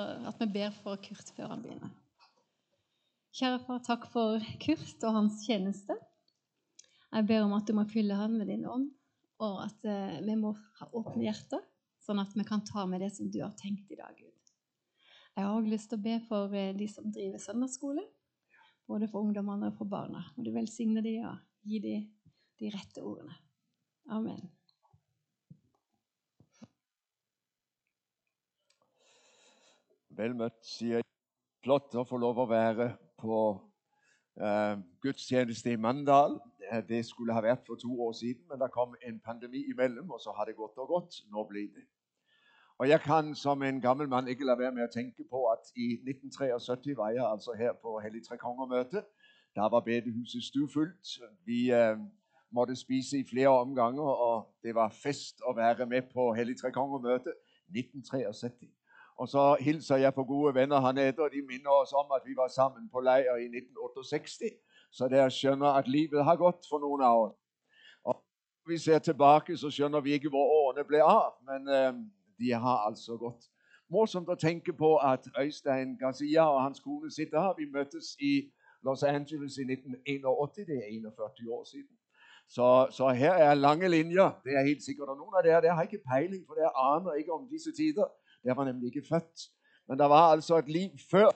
at 0.00 0.38
vi 0.42 0.48
ber 0.58 0.74
for 0.82 1.00
Kurt 1.02 1.32
før 1.36 1.54
han 1.54 1.64
begynner. 1.64 1.94
Kjære 3.38 3.58
far, 3.66 3.82
takk 3.86 4.06
for 4.12 4.44
Kurt 4.62 5.04
og 5.06 5.14
hans 5.14 5.42
tjeneste. 5.46 5.94
Jeg 7.08 7.26
ber 7.28 7.44
om 7.44 7.54
at 7.56 7.68
du 7.68 7.74
må 7.76 7.84
fylle 7.88 8.16
han 8.18 8.34
med 8.36 8.50
din 8.50 8.66
ånd, 8.68 8.88
og 9.44 9.60
at 9.64 9.84
eh, 9.88 10.18
vi 10.26 10.34
må 10.36 10.52
ha 10.80 10.88
åpne 10.98 11.24
hjerter, 11.24 11.62
sånn 12.04 12.20
at 12.20 12.34
vi 12.36 12.44
kan 12.48 12.64
ta 12.66 12.84
med 12.90 13.04
det 13.04 13.12
som 13.14 13.30
du 13.32 13.40
har 13.44 13.54
tenkt 13.56 13.92
i 13.94 13.98
dag, 14.00 14.12
Gud. 14.18 14.52
Jeg 15.38 15.46
har 15.46 15.54
òg 15.54 15.70
lyst 15.70 15.92
til 15.92 16.00
å 16.00 16.04
be 16.04 16.18
for 16.26 16.54
eh, 16.58 16.74
de 16.76 16.88
som 16.90 17.08
driver 17.14 17.40
søndagsskole, 17.42 18.04
både 18.90 19.08
for 19.08 19.22
ungdommene 19.22 19.70
og 19.70 19.78
for 19.78 19.88
barna. 19.88 20.24
Må 20.36 20.44
du 20.44 20.52
velsigne 20.54 21.04
dem 21.04 21.28
og 21.30 21.38
gi 21.68 21.80
dem 21.84 22.08
de 22.58 22.72
rette 22.74 23.04
ordene. 23.04 23.36
Amen. 24.10 24.48
Vel 30.18 30.34
møtt, 30.34 30.58
sier 30.66 30.98
jeg. 30.98 31.06
Flott 31.62 31.94
å 31.94 32.02
få 32.06 32.18
lov 32.18 32.38
å 32.42 32.46
være 32.50 32.88
på 33.20 33.36
eh, 34.42 34.80
gudstjeneste 35.02 35.70
i 35.74 35.78
Mandal. 35.78 36.38
Det 36.88 37.04
skulle 37.06 37.34
ha 37.36 37.42
vært 37.44 37.66
for 37.66 37.78
to 37.78 37.92
år 38.02 38.16
siden, 38.18 38.42
men 38.50 38.58
det 38.60 38.70
kom 38.74 38.96
en 39.06 39.20
pandemi 39.24 39.62
imellom, 39.70 40.10
og 40.10 40.20
så 40.20 40.34
har 40.34 40.50
det 40.50 40.56
gått 40.58 40.78
og 40.82 40.90
gått. 40.90 41.20
Nå 41.30 41.44
blir 41.50 41.70
det. 41.74 41.86
Og 42.78 42.88
jeg 42.88 43.00
kan 43.00 43.30
som 43.34 43.62
en 43.62 43.80
gammel 43.80 44.08
mann 44.08 44.28
ikke 44.28 44.46
la 44.46 44.54
være 44.58 44.74
med 44.74 44.86
å 44.86 44.92
tenke 44.92 45.24
på 45.30 45.44
at 45.50 45.70
i 45.74 45.86
1973 46.02 46.96
var 46.98 47.14
jeg 47.14 47.24
altså 47.26 47.54
her 47.58 47.78
på 47.82 47.96
Hellig 48.02 48.22
Tre 48.26 48.38
Konger-møtet. 48.38 49.06
Da 49.56 49.66
var 49.70 49.86
bedehuset 49.86 50.44
stuefullt. 50.46 51.14
Vi 51.46 51.70
eh, 51.74 51.98
måtte 52.54 52.76
spise 52.78 53.18
i 53.18 53.26
flere 53.26 53.54
omganger, 53.54 54.02
og 54.02 54.50
det 54.62 54.74
var 54.74 54.94
fest 54.94 55.42
å 55.42 55.54
være 55.58 55.86
med 55.86 56.10
på 56.14 56.30
Hellig 56.38 56.58
Tre 56.58 56.74
Konger-møtet 56.74 57.34
1973. 57.74 58.77
Og 59.18 59.28
så 59.28 59.56
hilser 59.60 59.96
jeg 59.96 60.14
på 60.14 60.24
gode 60.24 60.54
venner 60.54 60.80
hernede, 60.80 61.22
og 61.26 61.30
de 61.36 61.42
minder 61.52 61.70
os 61.82 61.92
om 61.92 62.08
at 62.16 62.22
vi 62.28 62.34
var 62.36 62.48
sammen 62.48 62.90
på 62.92 63.00
lejr 63.00 63.34
i 63.44 63.44
1968. 63.44 64.52
Så 64.92 65.08
der 65.08 65.28
skjønner 65.28 65.70
at 65.80 65.88
livet 65.88 66.24
har 66.24 66.36
gått 66.36 66.62
for 66.70 66.78
nogle 66.78 67.06
af 67.06 67.14
oss. 67.24 67.38
Og 68.04 68.14
når 68.14 68.72
vi 68.72 68.78
ser 68.78 68.98
tilbage, 68.98 69.56
så 69.56 69.70
skjønner 69.70 70.00
vi 70.00 70.12
ikke 70.12 70.28
hvor 70.28 70.46
årene 70.60 70.84
blev 70.84 71.00
av, 71.00 71.32
men 71.50 71.60
øh, 71.78 71.92
de 72.38 72.48
har 72.52 72.78
altså 72.88 73.16
gått. 73.16 73.42
Morsomt 73.90 74.30
at 74.30 74.38
tænke 74.38 74.72
på 74.72 74.96
at 74.96 75.22
Øystein 75.40 75.98
Garcia 75.98 76.44
og 76.54 76.62
hans 76.62 76.80
kone 76.80 77.10
sitter 77.10 77.40
her. 77.40 77.54
Vi 77.58 77.66
mødtes 77.76 78.06
i 78.20 78.32
Los 78.84 79.02
Angeles 79.02 79.54
i 79.62 79.64
1981. 79.72 80.66
Det 80.66 80.76
er 80.82 80.86
41 80.88 81.52
år 81.56 81.64
siden. 81.72 81.94
Så, 82.48 82.86
så 82.90 83.08
her 83.08 83.32
er 83.32 83.54
lange 83.54 83.88
linjer. 83.88 84.30
Det 84.44 84.52
er 84.58 84.68
helt 84.70 84.82
sikkert. 84.88 85.08
Og 85.08 85.16
noen 85.16 85.34
av 85.38 85.42
dere, 85.46 85.60
dere 85.64 85.76
har 85.78 85.88
ikke 85.88 86.04
peiling, 86.12 86.42
for 86.46 86.54
dere 86.60 86.72
aner 86.92 87.12
ikke 87.20 87.32
om 87.38 87.48
disse 87.54 87.72
tider. 87.80 88.08
Jeg 88.48 88.56
var 88.56 88.64
nemlig 88.64 88.86
ikke 88.86 89.08
født. 89.08 89.38
Men 89.88 89.98
det 89.98 90.08
var 90.08 90.24
altså 90.34 90.56
et 90.58 90.68
liv 90.68 90.90
før, 91.10 91.28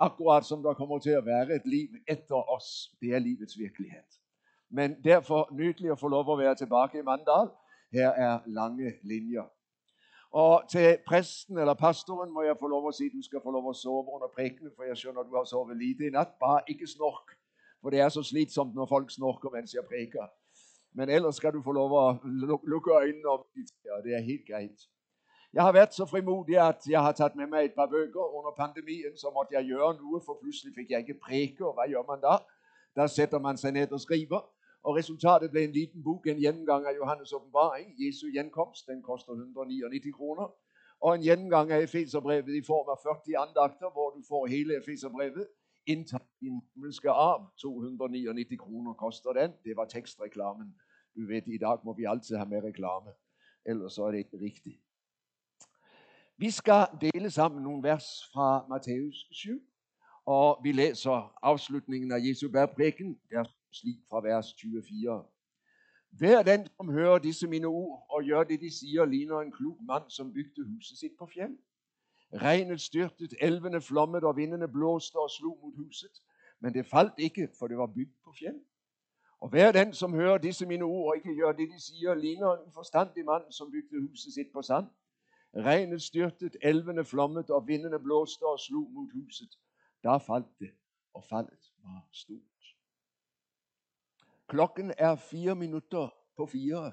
akkurat 0.00 0.44
som 0.44 0.62
der 0.62 0.74
kommer 0.74 0.98
til 0.98 1.10
at 1.10 1.26
være 1.26 1.56
et 1.56 1.66
liv 1.66 1.88
efter 2.08 2.34
oss. 2.56 2.68
Det 3.00 3.08
er 3.14 3.18
livets 3.18 3.58
virkelighed. 3.58 4.08
Men 4.70 5.04
derfor 5.04 5.48
nydelig 5.52 5.90
at 5.90 6.00
få 6.00 6.08
lov 6.08 6.32
at 6.32 6.38
være 6.38 6.54
tilbage 6.54 6.98
i 6.98 7.02
Mandal. 7.02 7.48
Her 7.92 8.08
er 8.08 8.38
lange 8.46 8.92
linjer. 9.02 9.46
Og 10.30 10.64
til 10.70 10.98
præsten 11.06 11.58
eller 11.58 11.74
pastoren 11.74 12.32
må 12.32 12.42
jeg 12.42 12.56
få 12.60 12.68
lov 12.68 12.88
å 12.88 12.92
si 12.92 13.08
du 13.08 13.22
skal 13.22 13.40
få 13.44 13.54
lov 13.56 13.70
at 13.70 13.78
sove 13.80 14.10
under 14.16 14.28
prekenen, 14.34 14.72
for 14.76 14.84
jeg 14.84 14.98
skjønner 15.00 15.22
du 15.22 15.36
har 15.36 15.46
sovet 15.48 15.78
lite 15.80 16.06
i 16.06 16.10
natt. 16.16 16.34
Bare 16.42 16.66
ikke 16.68 16.86
snork, 16.86 17.32
for 17.80 17.94
det 17.94 18.00
er 18.00 18.10
så 18.12 18.22
slitsomt 18.22 18.74
når 18.74 18.90
folk 18.90 19.14
snorker 19.14 19.54
mens 19.54 19.72
jeg 19.74 19.86
præker. 19.88 20.28
Men 20.98 21.08
ellers 21.08 21.40
skal 21.40 21.56
du 21.56 21.62
få 21.62 21.72
lov 21.72 21.96
at 22.02 22.28
lukke 22.72 22.92
øjnene 23.00 23.32
om 23.32 23.46
dit, 23.54 23.72
Ja, 23.88 24.02
det 24.04 24.12
er 24.18 24.28
helt 24.28 24.46
greit. 24.50 24.88
Jeg 25.56 25.64
har 25.64 25.72
været 25.72 25.94
så 25.94 26.04
frimodig 26.06 26.56
at 26.68 26.80
jeg 26.94 27.00
har 27.06 27.12
taget 27.12 27.36
med 27.36 27.46
mig 27.46 27.64
et 27.64 27.74
par 27.74 27.88
bøger 27.94 28.24
Under 28.38 28.52
pandemien 28.62 29.14
så 29.22 29.28
måtte 29.36 29.54
jeg 29.56 29.62
gøre 29.72 29.92
nu, 30.02 30.20
for 30.26 30.38
pludselig 30.42 30.72
fik 30.78 30.88
jeg 30.90 30.98
ikke 30.98 31.16
prikke, 31.26 31.66
Og 31.68 31.74
hvad 31.76 31.88
gør 31.94 32.04
man 32.12 32.20
da? 32.26 32.34
Der 32.98 33.06
sætter 33.06 33.38
man 33.46 33.56
sig 33.62 33.72
ned 33.72 33.92
og 33.92 34.00
skriver. 34.06 34.40
Og 34.86 34.90
resultatet 35.00 35.50
blev 35.50 35.62
en 35.64 35.76
liten 35.80 36.00
bog, 36.04 36.22
en 36.26 36.40
gennemgang 36.46 36.82
af 36.90 36.94
Johannes' 37.00 37.34
åbenbaring, 37.36 37.86
Jesu 38.02 38.24
genkomst, 38.38 38.86
Den 38.86 39.02
koster 39.02 39.32
199 39.32 40.14
kroner. 40.18 40.46
Og 41.04 41.10
en 41.14 41.22
gennemgang 41.28 41.66
af 41.72 41.80
Efeserbrevet 41.86 42.54
i 42.62 42.64
form 42.70 42.86
av 42.94 42.98
40 43.02 43.38
andakter, 43.44 43.88
hvor 43.96 44.08
du 44.16 44.20
får 44.30 44.42
hele 44.46 44.70
Efeserbrevet. 44.80 45.46
Inntatt 45.86 46.28
din 46.40 46.56
himmelske 46.74 47.10
arv. 47.10 47.42
299 47.62 48.60
kroner 48.64 48.92
koster 49.04 49.32
den. 49.40 49.50
Det 49.64 49.76
var 49.76 49.84
tekstreklamen. 49.84 50.68
Du 51.16 51.22
vet, 51.32 51.44
I 51.46 51.58
dag 51.58 51.78
må 51.84 51.92
vi 52.00 52.04
alltid 52.12 52.36
ha 52.36 52.44
mer 52.44 52.62
reklame. 52.70 53.10
Ellers 53.70 53.92
så 53.92 54.02
er 54.04 54.10
det 54.10 54.18
ikke 54.18 54.38
rigtigt. 54.48 54.85
Vi 56.38 56.50
skal 56.50 56.86
dele 57.00 57.30
sammen 57.30 57.62
nogle 57.62 57.82
vers 57.82 58.04
fra 58.32 58.66
Matteus 58.68 59.26
7. 59.32 59.62
Og 60.26 60.60
vi 60.62 60.72
leser 60.72 61.34
avslutningen 61.42 62.12
av 62.12 62.18
Jesu 62.18 62.50
bærpreken, 62.52 63.18
der 63.30 63.44
slik 63.72 63.98
fra 64.10 64.20
vers 64.20 64.54
24. 64.60 65.24
Hver 66.10 66.42
den 66.42 66.68
som 66.76 66.88
hører 66.88 67.18
disse 67.18 67.46
mine 67.46 67.66
ord 67.66 68.06
og 68.10 68.22
gjør 68.22 68.44
det 68.44 68.60
de 68.60 68.70
sier, 68.70 69.04
ligner 69.04 69.40
en 69.40 69.52
klok 69.52 69.78
mann 69.80 70.10
som 70.10 70.32
bygde 70.32 70.64
huset 70.64 70.98
sitt 70.98 71.12
på 71.18 71.26
fjell. 71.26 71.56
Regnet 72.32 72.80
styrtet, 72.80 73.34
elvene 73.40 73.80
flommet, 73.80 74.24
og 74.24 74.36
vindene 74.36 74.68
blåste 74.68 75.16
og 75.16 75.30
slo 75.30 75.54
mot 75.62 75.76
huset. 75.76 76.22
Men 76.60 76.74
det 76.74 76.86
falt 76.86 77.18
ikke, 77.18 77.48
for 77.58 77.66
det 77.66 77.78
var 77.78 77.86
bygget 77.86 78.20
på 78.24 78.32
fjell. 78.38 78.60
Og 79.40 79.48
hver 79.48 79.72
den 79.72 79.92
som 79.94 80.14
hører 80.14 80.38
disse 80.38 80.66
mine 80.66 80.84
ord 80.84 81.08
og 81.08 81.16
ikke 81.16 81.34
gjør 81.34 81.52
det 81.52 81.68
de 81.72 81.80
sier, 81.80 82.14
ligner 82.14 82.52
en 82.52 82.68
uforstandig 82.68 83.24
mann 83.24 83.52
som 83.52 83.70
bygde 83.70 84.08
huset 84.08 84.34
sitt 84.34 84.52
på 84.52 84.62
sand. 84.62 84.86
Regnet 85.56 86.02
styrtet, 86.02 86.56
elvene 86.62 87.04
flommet, 87.04 87.50
og 87.50 87.68
vindene 87.68 87.98
blåste 87.98 88.42
og 88.42 88.60
slog 88.60 88.90
mot 88.90 89.08
huset. 89.12 89.58
Der 90.02 90.18
falt 90.18 90.58
det, 90.60 90.70
og 91.14 91.24
fallet 91.24 91.72
var 91.82 92.08
stort. 92.12 92.76
Klokken 94.48 94.92
er 94.98 95.16
fire 95.16 95.54
minutter 95.54 96.08
på 96.36 96.46
fire. 96.46 96.92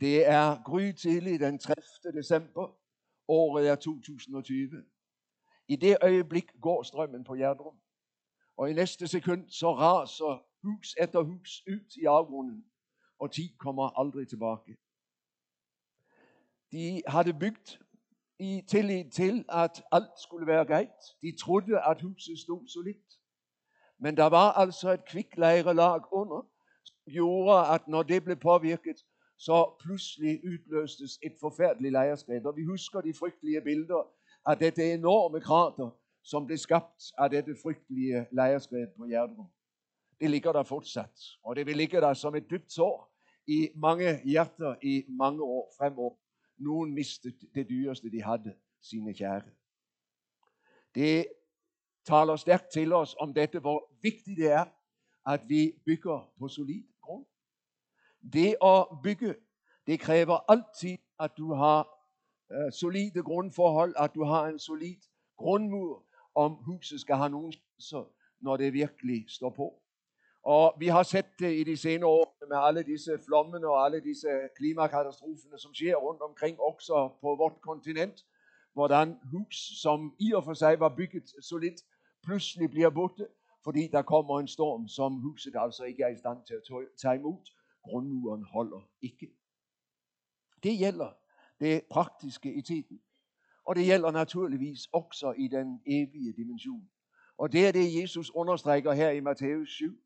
Det 0.00 0.26
er 0.26 0.62
grytidlig 0.64 1.40
den 1.40 1.58
30. 1.58 1.82
december. 2.14 2.76
Året 3.28 3.68
er 3.68 3.74
2020. 3.74 4.84
I 5.68 5.76
det 5.76 5.96
øjeblik 6.02 6.60
går 6.60 6.82
strømmen 6.82 7.24
på 7.24 7.34
Gjerdrum. 7.34 7.76
Og 8.56 8.70
i 8.70 8.72
næste 8.72 9.08
sekund 9.08 9.50
så 9.50 9.74
raser 9.74 10.46
hus 10.62 10.94
etter 11.00 11.22
hus 11.22 11.62
ut 11.68 11.96
i 11.96 12.04
afgrunden, 12.04 12.64
Og 13.18 13.32
tid 13.32 13.48
kommer 13.58 14.00
aldrig 14.00 14.28
tilbage. 14.28 14.76
De 16.72 17.02
havde 17.06 17.34
bygget 17.34 17.78
i 18.38 18.62
tillid 18.68 19.10
til 19.10 19.44
at 19.48 19.82
alt 19.92 20.20
skulle 20.22 20.46
være 20.46 20.64
greit. 20.64 21.00
De 21.22 21.36
trodde 21.40 21.80
at 21.90 22.02
huset 22.02 22.38
sto 22.38 22.66
solidt. 22.66 23.20
Men 23.98 24.16
der 24.16 24.26
var 24.26 24.52
altså 24.52 24.90
et 24.90 25.04
kvikleirelag 25.04 26.12
under 26.12 26.48
som 26.84 27.12
gjorde 27.12 27.68
at 27.74 27.88
når 27.88 28.02
det 28.02 28.24
blev 28.24 28.36
påvirket, 28.36 28.96
så 29.38 29.74
pludselig 29.80 30.40
udløstes 30.44 31.18
et 31.22 31.32
forfærdeligt 31.40 31.92
lejerskred. 31.92 32.44
Og 32.44 32.56
vi 32.56 32.64
husker 32.64 33.00
de 33.00 33.14
frygtelige 33.14 33.60
billeder 33.60 34.10
av 34.46 34.56
dette 34.56 34.92
enorme 34.92 35.40
krater 35.40 35.90
som 36.22 36.46
blev 36.46 36.58
skabt 36.58 37.12
av 37.18 37.30
dette 37.30 37.56
frygtelige 37.62 38.26
lejerskred 38.32 38.86
på 38.96 39.06
Gjerdrum. 39.06 39.48
Det 40.20 40.30
ligger 40.30 40.52
der 40.52 40.62
fortsatt, 40.62 41.20
og 41.44 41.56
det 41.56 41.66
vil 41.66 41.76
ligge 41.76 42.00
der 42.00 42.14
som 42.14 42.34
et 42.34 42.50
dybt 42.50 42.72
sår 42.72 43.10
i 43.46 43.68
mange 43.76 44.20
hjerter 44.24 44.74
i 44.82 45.04
mange 45.08 45.42
år 45.42 45.74
fremover. 45.78 46.16
Noen 46.58 46.94
mistet 46.94 47.40
det 47.54 47.68
dyreste 47.68 48.10
de 48.10 48.22
hadde, 48.22 48.54
sine 48.82 49.14
kjære. 49.14 49.50
Det 50.94 51.26
taler 52.04 52.36
sterkt 52.36 52.70
til 52.72 52.92
oss 52.92 53.14
om 53.14 53.34
dette, 53.34 53.58
hvor 53.58 53.90
viktig 54.02 54.36
det 54.36 54.50
er 54.52 54.66
at 55.26 55.48
vi 55.48 55.72
bygger 55.84 56.32
på 56.38 56.48
solid 56.48 56.84
grunn. 57.02 57.24
Det 58.32 58.56
å 58.60 59.00
bygge, 59.02 59.34
det 59.86 60.00
krever 60.00 60.44
alltid 60.48 60.98
at 61.18 61.36
du 61.36 61.52
har 61.54 61.88
eh, 62.50 62.72
solide 62.72 63.22
grunnforhold, 63.22 63.94
at 63.96 64.14
du 64.14 64.24
har 64.24 64.48
en 64.48 64.58
solid 64.58 65.00
grunnmur 65.36 66.04
om 66.34 66.56
huset 66.66 67.00
skal 67.00 67.16
ha 67.16 67.28
noen 67.28 67.52
sjanser 67.52 68.06
når 68.44 68.56
det 68.56 68.72
virkelig 68.72 69.24
står 69.28 69.50
på. 69.50 69.70
Og 70.44 70.74
Vi 70.78 70.86
har 70.86 71.02
sett 71.02 71.38
det 71.38 71.56
i 71.56 71.64
de 71.64 71.76
senere 71.76 72.10
årene 72.10 72.48
med 72.48 72.56
alle 72.56 72.82
disse 72.82 73.18
flommene 73.26 73.66
og 73.66 73.84
alle 73.84 74.00
disse 74.00 74.28
klimakatastrofene 74.56 75.58
som 75.58 75.74
skjer 75.74 75.96
rundt 75.96 76.20
omkring, 76.20 76.60
også 76.60 77.08
på 77.20 77.36
vårt 77.36 77.60
kontinent. 77.60 78.26
Hvordan 78.72 79.16
hus 79.32 79.56
som 79.82 80.14
i 80.20 80.32
og 80.34 80.44
for 80.44 80.54
seg 80.54 80.80
var 80.80 80.88
bygget 80.96 81.32
solidt, 81.40 81.80
plutselig 82.22 82.70
blir 82.70 82.90
borte 82.90 83.26
fordi 83.64 83.88
der 83.92 84.02
kommer 84.02 84.40
en 84.40 84.48
storm 84.48 84.88
som 84.88 85.20
huset 85.20 85.54
altså 85.56 85.84
ikke 85.84 86.02
er 86.02 86.08
i 86.08 86.16
stand 86.16 86.38
til 86.46 86.56
å 86.56 86.82
tage 87.00 87.16
imod. 87.16 87.48
Grunnmuren 87.84 88.44
holder 88.44 88.84
ikke. 89.02 89.30
Det 90.62 90.78
gjelder 90.78 91.16
det 91.60 91.82
praktiske 91.90 92.52
i 92.54 92.62
tiden. 92.62 93.00
Og 93.64 93.76
det 93.76 93.86
gjelder 93.86 94.10
naturligvis 94.10 94.88
også 94.92 95.32
i 95.32 95.48
den 95.48 95.80
evige 95.86 96.32
dimension. 96.36 96.90
Og 97.38 97.52
Det 97.52 97.66
er 97.68 97.72
det 97.72 98.02
Jesus 98.02 98.30
understreker 98.34 98.92
her 98.92 99.10
i 99.10 99.20
Matteus 99.20 99.68
7 99.68 100.03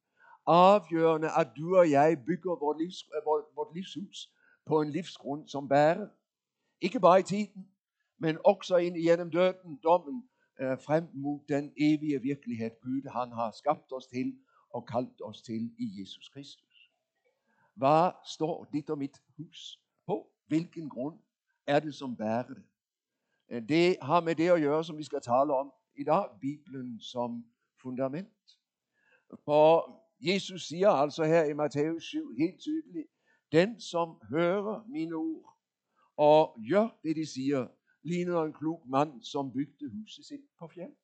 afgørende, 0.48 1.28
at 1.38 1.48
du 1.56 1.76
og 1.76 1.90
jeg 1.90 2.24
bygger 2.26 2.56
vårt, 2.56 2.78
livs, 2.80 3.04
øh, 3.16 3.26
vårt, 3.26 3.44
vårt 3.56 3.74
livshus 3.74 4.32
på 4.66 4.80
en 4.80 4.90
livsgrund, 4.90 5.48
som 5.48 5.68
bærer. 5.68 6.08
Ikke 6.80 7.00
bare 7.00 7.20
i 7.20 7.22
tiden, 7.22 7.68
men 8.18 8.38
også 8.44 8.76
ind 8.76 8.96
igennem 8.96 9.30
døden, 9.30 9.80
dommen, 9.82 10.28
øh, 10.60 10.78
frem 10.86 11.08
mod 11.14 11.40
den 11.48 11.72
evige 11.76 12.22
virkelighed, 12.22 12.70
Gud 12.82 13.10
han 13.10 13.32
har 13.32 13.50
skabt 13.50 13.92
os 13.92 14.06
til 14.06 14.38
og 14.70 14.86
kaldt 14.86 15.22
os 15.24 15.42
til 15.42 15.74
i 15.78 16.00
Jesus 16.00 16.28
Kristus. 16.28 16.90
Hvad 17.74 18.10
står 18.24 18.68
dit 18.72 18.90
og 18.90 18.98
mit 18.98 19.22
hus 19.36 19.80
på? 20.06 20.30
Hvilken 20.46 20.88
grund 20.88 21.18
er 21.66 21.80
det, 21.80 21.94
som 21.94 22.16
bærer 22.16 22.42
det? 22.42 22.62
Øh, 23.48 23.68
det 23.68 23.96
har 24.02 24.20
med 24.20 24.34
det 24.34 24.48
at 24.48 24.60
gøre, 24.60 24.84
som 24.84 24.98
vi 24.98 25.02
skal 25.02 25.20
tale 25.20 25.54
om 25.54 25.72
i 25.96 26.04
dag, 26.04 26.24
Bibelen 26.40 27.00
som 27.00 27.44
fundament. 27.82 28.58
For 29.44 29.98
Jesus 30.20 30.62
siger 30.68 30.88
altså 30.88 31.24
her 31.24 31.44
i 31.44 31.52
Matthæus 31.52 32.04
7 32.04 32.34
helt 32.38 32.60
tydeligt, 32.60 33.06
den 33.52 33.80
som 33.80 34.20
hører 34.30 34.84
mine 34.88 35.14
ord 35.14 35.58
og 36.16 36.58
gør 36.70 36.98
det, 37.02 37.16
de 37.16 37.26
siger, 37.26 37.66
ligner 38.02 38.42
en 38.42 38.52
klog 38.52 38.82
mand, 38.88 39.22
som 39.22 39.52
bygde 39.52 39.90
huset 39.90 40.24
sit 40.24 40.40
på 40.58 40.68
fjeld. 40.68 40.96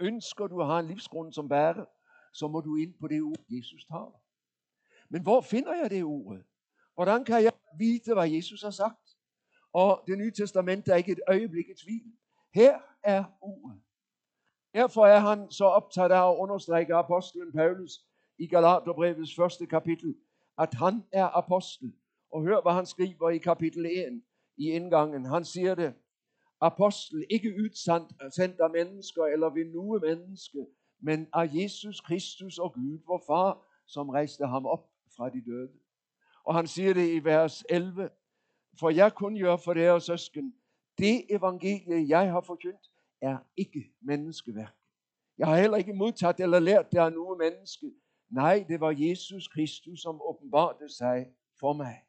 Ønsker 0.00 0.46
du 0.46 0.60
at 0.60 0.66
have 0.66 0.80
en 0.80 0.86
livsgrund 0.86 1.32
som 1.32 1.48
bærer, 1.48 1.84
så 2.32 2.48
må 2.48 2.60
du 2.60 2.76
ind 2.76 2.94
på 3.00 3.08
det 3.08 3.22
ord, 3.22 3.44
Jesus 3.48 3.84
taler. 3.84 4.20
Men 5.08 5.22
hvor 5.22 5.40
finder 5.40 5.74
jeg 5.74 5.90
det 5.90 6.04
ord? 6.04 6.38
Hvordan 6.94 7.24
kan 7.24 7.42
jeg 7.42 7.52
vide, 7.78 8.14
hvad 8.14 8.30
Jesus 8.30 8.62
har 8.62 8.70
sagt? 8.70 9.16
Og 9.72 10.04
det 10.06 10.18
nye 10.18 10.30
testament 10.30 10.88
er 10.88 10.94
ikke 10.94 11.12
et 11.12 11.20
øjeblik 11.28 11.68
i 11.68 11.74
tvivl. 11.74 12.12
Her 12.54 12.78
er 13.02 13.24
ordet. 13.40 13.82
Derfor 14.74 15.06
er 15.06 15.18
han 15.18 15.50
så 15.50 15.64
optaget 15.64 16.10
af 16.12 16.30
at 16.30 16.36
understrege 16.36 16.94
apostlen 16.94 17.52
Paulus 17.52 17.92
i 18.38 18.46
Galaterbrevets 18.46 19.34
første 19.36 19.66
kapitel, 19.66 20.16
at 20.58 20.74
han 20.74 21.04
er 21.12 21.24
apostel. 21.26 21.92
Og 22.32 22.42
hør, 22.42 22.62
hvad 22.62 22.72
han 22.72 22.86
skriver 22.86 23.30
i 23.30 23.38
kapitel 23.38 23.86
1 23.86 24.22
i 24.56 24.70
indgangen. 24.70 25.24
Han 25.24 25.44
siger 25.44 25.74
det, 25.74 25.94
apostel, 26.60 27.24
ikke 27.30 27.54
udsendt 27.64 28.60
af 28.60 28.70
mennesker 28.70 29.24
eller 29.24 29.50
ved 29.50 29.64
nu 29.64 29.98
menneske, 29.98 30.66
men 31.00 31.28
af 31.32 31.50
Jesus 31.54 32.00
Kristus 32.00 32.58
og 32.58 32.72
Gud, 32.72 32.98
vor 33.06 33.22
far, 33.26 33.66
som 33.86 34.08
rejste 34.08 34.46
ham 34.46 34.66
op 34.66 34.90
fra 35.16 35.30
de 35.30 35.44
døde. 35.46 35.72
Og 36.44 36.54
han 36.54 36.66
siger 36.66 36.94
det 36.94 37.08
i 37.08 37.24
vers 37.24 37.64
11, 37.68 38.10
for 38.80 38.90
jeg 38.90 39.14
kun 39.14 39.38
gør 39.38 39.56
for 39.56 39.74
deres 39.74 40.04
søsken, 40.04 40.54
det 40.98 41.24
evangelie, 41.30 42.08
jeg 42.08 42.32
har 42.32 42.40
forkyndt, 42.40 42.90
er 43.20 43.38
ikke 43.56 43.92
menneskeværk. 44.00 44.74
Jeg 45.38 45.46
har 45.46 45.56
heller 45.56 45.76
ikke 45.76 45.92
modtaget 45.92 46.40
eller 46.40 46.58
lært 46.58 46.92
det 46.92 46.98
af 46.98 47.12
nogen 47.12 47.38
menneske. 47.38 47.92
Nej, 48.30 48.64
det 48.68 48.80
var 48.80 48.94
Jesus 48.98 49.48
Kristus, 49.48 50.02
som 50.02 50.22
åbenbarte 50.22 50.88
sig 50.88 51.26
for 51.60 51.72
mig. 51.72 52.02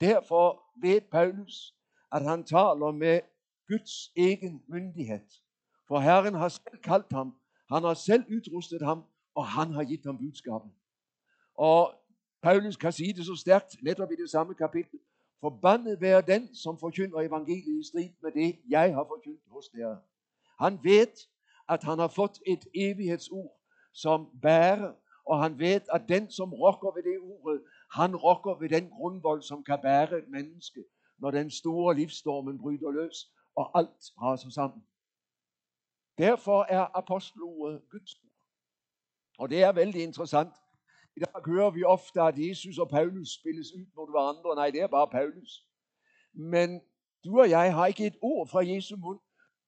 Derfor 0.00 0.62
ved 0.82 1.00
Paulus, 1.00 1.74
at 2.12 2.24
han 2.24 2.44
taler 2.44 2.92
med 2.92 3.20
Guds 3.68 4.12
egen 4.16 4.62
myndighed. 4.68 5.26
For 5.88 5.98
Herren 5.98 6.34
har 6.34 6.48
selv 6.48 6.82
kaldt 6.82 7.12
ham, 7.12 7.34
han 7.72 7.82
har 7.82 7.94
selv 7.94 8.24
udrustet 8.28 8.82
ham, 8.82 9.04
og 9.34 9.46
han 9.46 9.70
har 9.72 9.84
givet 9.84 10.04
ham 10.04 10.18
budskaben. 10.18 10.72
Og 11.54 11.94
Paulus 12.42 12.76
kan 12.76 12.92
sige 12.92 13.12
det 13.12 13.26
så 13.26 13.36
stærkt, 13.36 13.76
netop 13.82 14.12
i 14.12 14.16
det 14.16 14.30
samme 14.30 14.54
kapitel. 14.54 14.98
Forbandet 15.40 16.00
være 16.00 16.22
den, 16.22 16.54
som 16.54 16.78
forkynder 16.78 17.20
evangeliet 17.20 17.80
i 17.80 17.86
strid 17.88 18.10
med 18.22 18.32
det, 18.32 18.58
jeg 18.68 18.94
har 18.94 19.04
forkyndt 19.04 19.42
hos 19.46 19.70
jer. 19.78 19.96
Han 20.64 20.78
ved, 20.82 21.28
at 21.68 21.82
han 21.82 21.98
har 21.98 22.08
fået 22.08 22.38
et 22.46 22.66
evighedsord, 22.74 23.57
som 23.92 24.40
bærer, 24.42 24.92
og 25.26 25.42
han 25.42 25.58
ved, 25.58 25.80
at 25.92 26.02
den, 26.08 26.30
som 26.30 26.52
rokker 26.52 26.94
ved 26.94 27.02
det 27.02 27.18
ordet, 27.20 27.62
han 27.92 28.16
rokker 28.16 28.54
ved 28.54 28.68
den 28.68 28.90
grundvold, 28.90 29.42
som 29.42 29.64
kan 29.64 29.78
bære 29.82 30.18
et 30.18 30.28
menneske, 30.28 30.84
når 31.18 31.30
den 31.30 31.50
store 31.50 31.94
livsstormen 31.94 32.58
bryder 32.58 32.90
løs, 32.90 33.16
og 33.56 33.78
alt 33.78 34.04
raser 34.22 34.50
sammen. 34.50 34.82
Derfor 36.18 36.66
er 36.68 36.96
apostelordet 36.98 37.82
Guds 37.90 38.14
ord. 38.14 38.30
Og 39.38 39.50
det 39.50 39.62
er 39.62 39.72
vældig 39.72 40.02
interessant. 40.02 40.52
I 41.16 41.20
dag 41.20 41.42
hører 41.46 41.70
vi 41.70 41.84
ofte, 41.84 42.20
at 42.20 42.38
Jesus 42.38 42.78
og 42.78 42.88
Paulus 42.88 43.28
spilles 43.40 43.66
ud 43.76 43.86
mod 43.96 44.10
hverandre. 44.10 44.54
Nej, 44.54 44.70
det 44.70 44.80
er 44.80 44.86
bare 44.86 45.08
Paulus. 45.08 45.66
Men 46.32 46.80
du 47.24 47.40
og 47.40 47.50
jeg 47.50 47.74
har 47.74 47.86
ikke 47.86 48.06
et 48.06 48.16
ord 48.22 48.48
fra 48.48 48.66
Jesu 48.66 48.96
mund, 48.96 49.20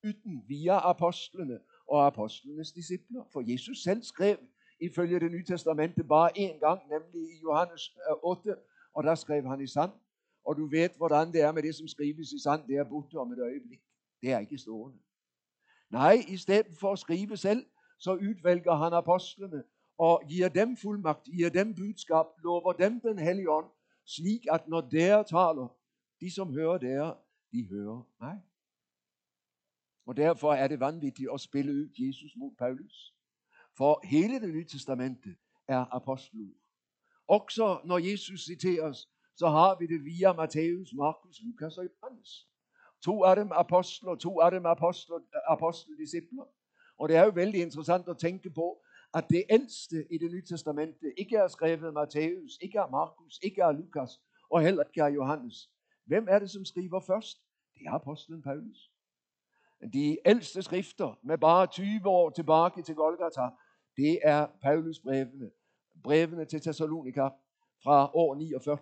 uden 0.05 0.45
via 0.49 0.79
apostlene 0.79 1.61
og 1.91 2.07
apostlenes 2.07 2.73
discipler. 2.73 3.25
For 3.33 3.53
Jesus 3.53 3.83
selv 3.83 4.03
skrev 4.03 4.37
ifølge 4.81 5.21
det 5.21 5.31
nye 5.31 5.45
testamente 5.45 6.05
bare 6.05 6.31
én 6.39 6.59
gang, 6.59 6.81
nemlig 6.89 7.23
i 7.35 7.41
Johannes 7.43 7.97
øh, 8.11 8.17
8, 8.23 8.57
og 8.95 9.05
der 9.05 9.15
skrev 9.15 9.49
han 9.49 9.61
i 9.61 9.67
sand. 9.67 9.91
Og 10.45 10.57
du 10.57 10.67
ved, 10.67 10.91
hvordan 10.97 11.33
det 11.33 11.41
er 11.41 11.53
med 11.53 11.63
det, 11.63 11.75
som 11.75 11.89
skrives 11.89 12.33
i 12.33 12.43
sand, 12.43 12.63
det 12.69 12.77
er 12.77 12.85
borte 12.85 13.15
om 13.15 13.33
et 13.33 13.39
øjeblik. 13.39 13.81
Det 14.23 14.33
er 14.33 14.39
ikke 14.39 14.59
stående. 14.59 14.99
Nej, 15.91 16.25
i 16.29 16.37
stedet 16.37 16.67
for 16.81 16.93
at 16.93 16.99
skrive 16.99 17.37
selv, 17.37 17.67
så 17.99 18.13
udvælger 18.13 18.75
han 18.75 18.93
apostlene 18.93 19.63
og 19.99 20.23
giver 20.29 20.49
dem 20.49 20.77
fuldmagt, 20.77 21.25
giver 21.25 21.51
dem 21.51 21.75
budskab, 21.75 22.25
lover 22.45 22.73
dem 22.73 23.01
den 23.01 23.19
hellige 23.19 23.51
ånd, 23.51 23.67
slik 24.07 24.47
at 24.53 24.69
når 24.69 24.81
der 24.81 25.23
taler, 25.23 25.77
de 26.21 26.35
som 26.35 26.53
hører 26.53 26.79
der, 26.79 27.15
de 27.53 27.69
hører 27.71 28.09
mig. 28.21 28.41
Og 30.11 30.17
derfor 30.17 30.53
er 30.53 30.69
det 30.69 30.81
vanvittigt 30.81 31.29
at 31.35 31.41
spille 31.41 31.73
ud 31.73 31.89
Jesus 31.99 32.33
mod 32.37 32.53
Paulus. 32.59 33.15
For 33.77 34.01
hele 34.07 34.41
det 34.41 34.55
nye 34.55 34.65
testamente 34.65 35.37
er 35.69 35.95
apostelord. 35.97 36.57
Også 37.29 37.81
når 37.85 37.99
Jesus 37.99 38.41
citeres, 38.41 39.09
så 39.37 39.49
har 39.49 39.79
vi 39.79 39.87
det 39.87 40.05
via 40.05 40.33
Matthæus, 40.33 40.89
Markus, 40.95 41.41
Lukas 41.43 41.79
og 41.79 41.85
Johannes. 41.85 42.49
To 43.05 43.25
af 43.25 43.37
dem 43.37 43.49
apostler, 43.53 44.15
to 44.15 44.41
af 44.41 44.51
dem 44.51 44.67
apostler, 44.67 45.19
aposteldiscipler. 45.49 46.47
Og 46.99 47.09
det 47.09 47.17
er 47.17 47.25
jo 47.25 47.33
vældig 47.35 47.61
interessant 47.63 48.09
at 48.09 48.19
tænke 48.19 48.51
på, 48.51 48.83
at 49.15 49.25
det 49.31 49.45
ældste 49.51 50.07
i 50.11 50.19
det 50.19 50.31
nye 50.33 50.45
testamente 50.45 51.07
ikke 51.19 51.37
er 51.37 51.49
skrevet 51.49 51.85
af 51.87 51.93
Matthæus, 51.93 52.59
ikke 52.63 52.81
af 52.81 52.91
Markus, 52.91 53.39
ikke 53.43 53.65
af 53.65 53.77
Lukas, 53.77 54.11
og 54.51 54.63
heller 54.63 54.85
ikke 54.85 55.03
af 55.03 55.11
Johannes. 55.15 55.71
Hvem 56.05 56.27
er 56.31 56.39
det, 56.39 56.51
som 56.51 56.65
skriver 56.65 57.01
først? 57.01 57.37
Det 57.75 57.83
er 57.87 57.93
apostlen 57.93 58.43
Paulus. 58.43 58.90
De 59.93 60.19
ældste 60.27 60.63
skrifter 60.63 61.19
med 61.23 61.39
bare 61.39 61.67
20 61.67 62.07
år 62.07 62.31
tilbage 62.31 62.83
til 62.83 62.95
Golgata, 62.95 63.49
det 63.97 64.19
er 64.23 64.47
Paulus 64.63 65.01
brevene. 65.01 65.51
Brevene 66.03 66.45
til 66.45 66.61
Thessalonika 66.61 67.29
fra 67.85 68.11
år 68.15 68.35
49. 68.35 68.79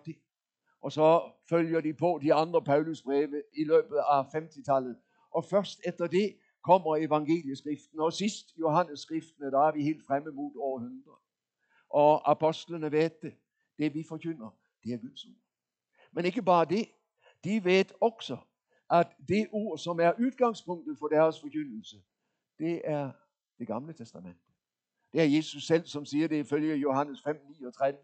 Og 0.81 0.91
så 0.91 1.31
følger 1.49 1.81
de 1.81 1.93
på 1.93 2.19
de 2.21 2.33
andre 2.33 2.61
Paulus 2.61 3.01
breve 3.01 3.43
i 3.53 3.63
løbet 3.63 3.97
af 3.97 4.23
50-tallet. 4.23 4.97
Og 5.31 5.45
først 5.45 5.79
efter 5.85 6.07
det 6.07 6.37
kommer 6.63 6.95
evangelieskriften, 6.95 7.99
og 7.99 8.13
sidst 8.13 8.57
Johannes 8.59 8.99
skriftene, 8.99 9.51
der 9.51 9.59
er 9.59 9.71
vi 9.71 9.83
helt 9.83 10.05
fremme 10.07 10.31
mod 10.31 10.51
århundrede. 10.57 11.17
Og 11.89 12.31
apostlene 12.31 12.91
ved 12.91 13.09
det. 13.21 13.33
Det 13.77 13.93
vi 13.93 14.03
forkynder, 14.09 14.49
det 14.83 14.93
er 14.93 14.97
Guds 14.97 15.25
ord. 15.25 15.33
Men 16.11 16.25
ikke 16.25 16.41
bare 16.41 16.65
det. 16.65 16.85
De 17.43 17.63
ved 17.63 17.85
også, 18.01 18.37
at 18.91 19.07
det 19.27 19.47
ord, 19.51 19.77
som 19.77 19.99
er 19.99 20.13
udgangspunktet 20.19 20.97
for 20.99 21.07
deres 21.07 21.41
forkyndelse, 21.41 21.97
det 22.59 22.81
er 22.83 23.11
det 23.59 23.67
gamle 23.67 23.93
testamente. 23.93 24.39
Det 25.13 25.21
er 25.21 25.25
Jesus 25.25 25.63
selv, 25.63 25.85
som 25.85 26.05
siger 26.05 26.27
det 26.27 26.35
ifølge 26.35 26.75
Johannes 26.75 27.21
5, 27.23 27.35
39. 27.49 27.99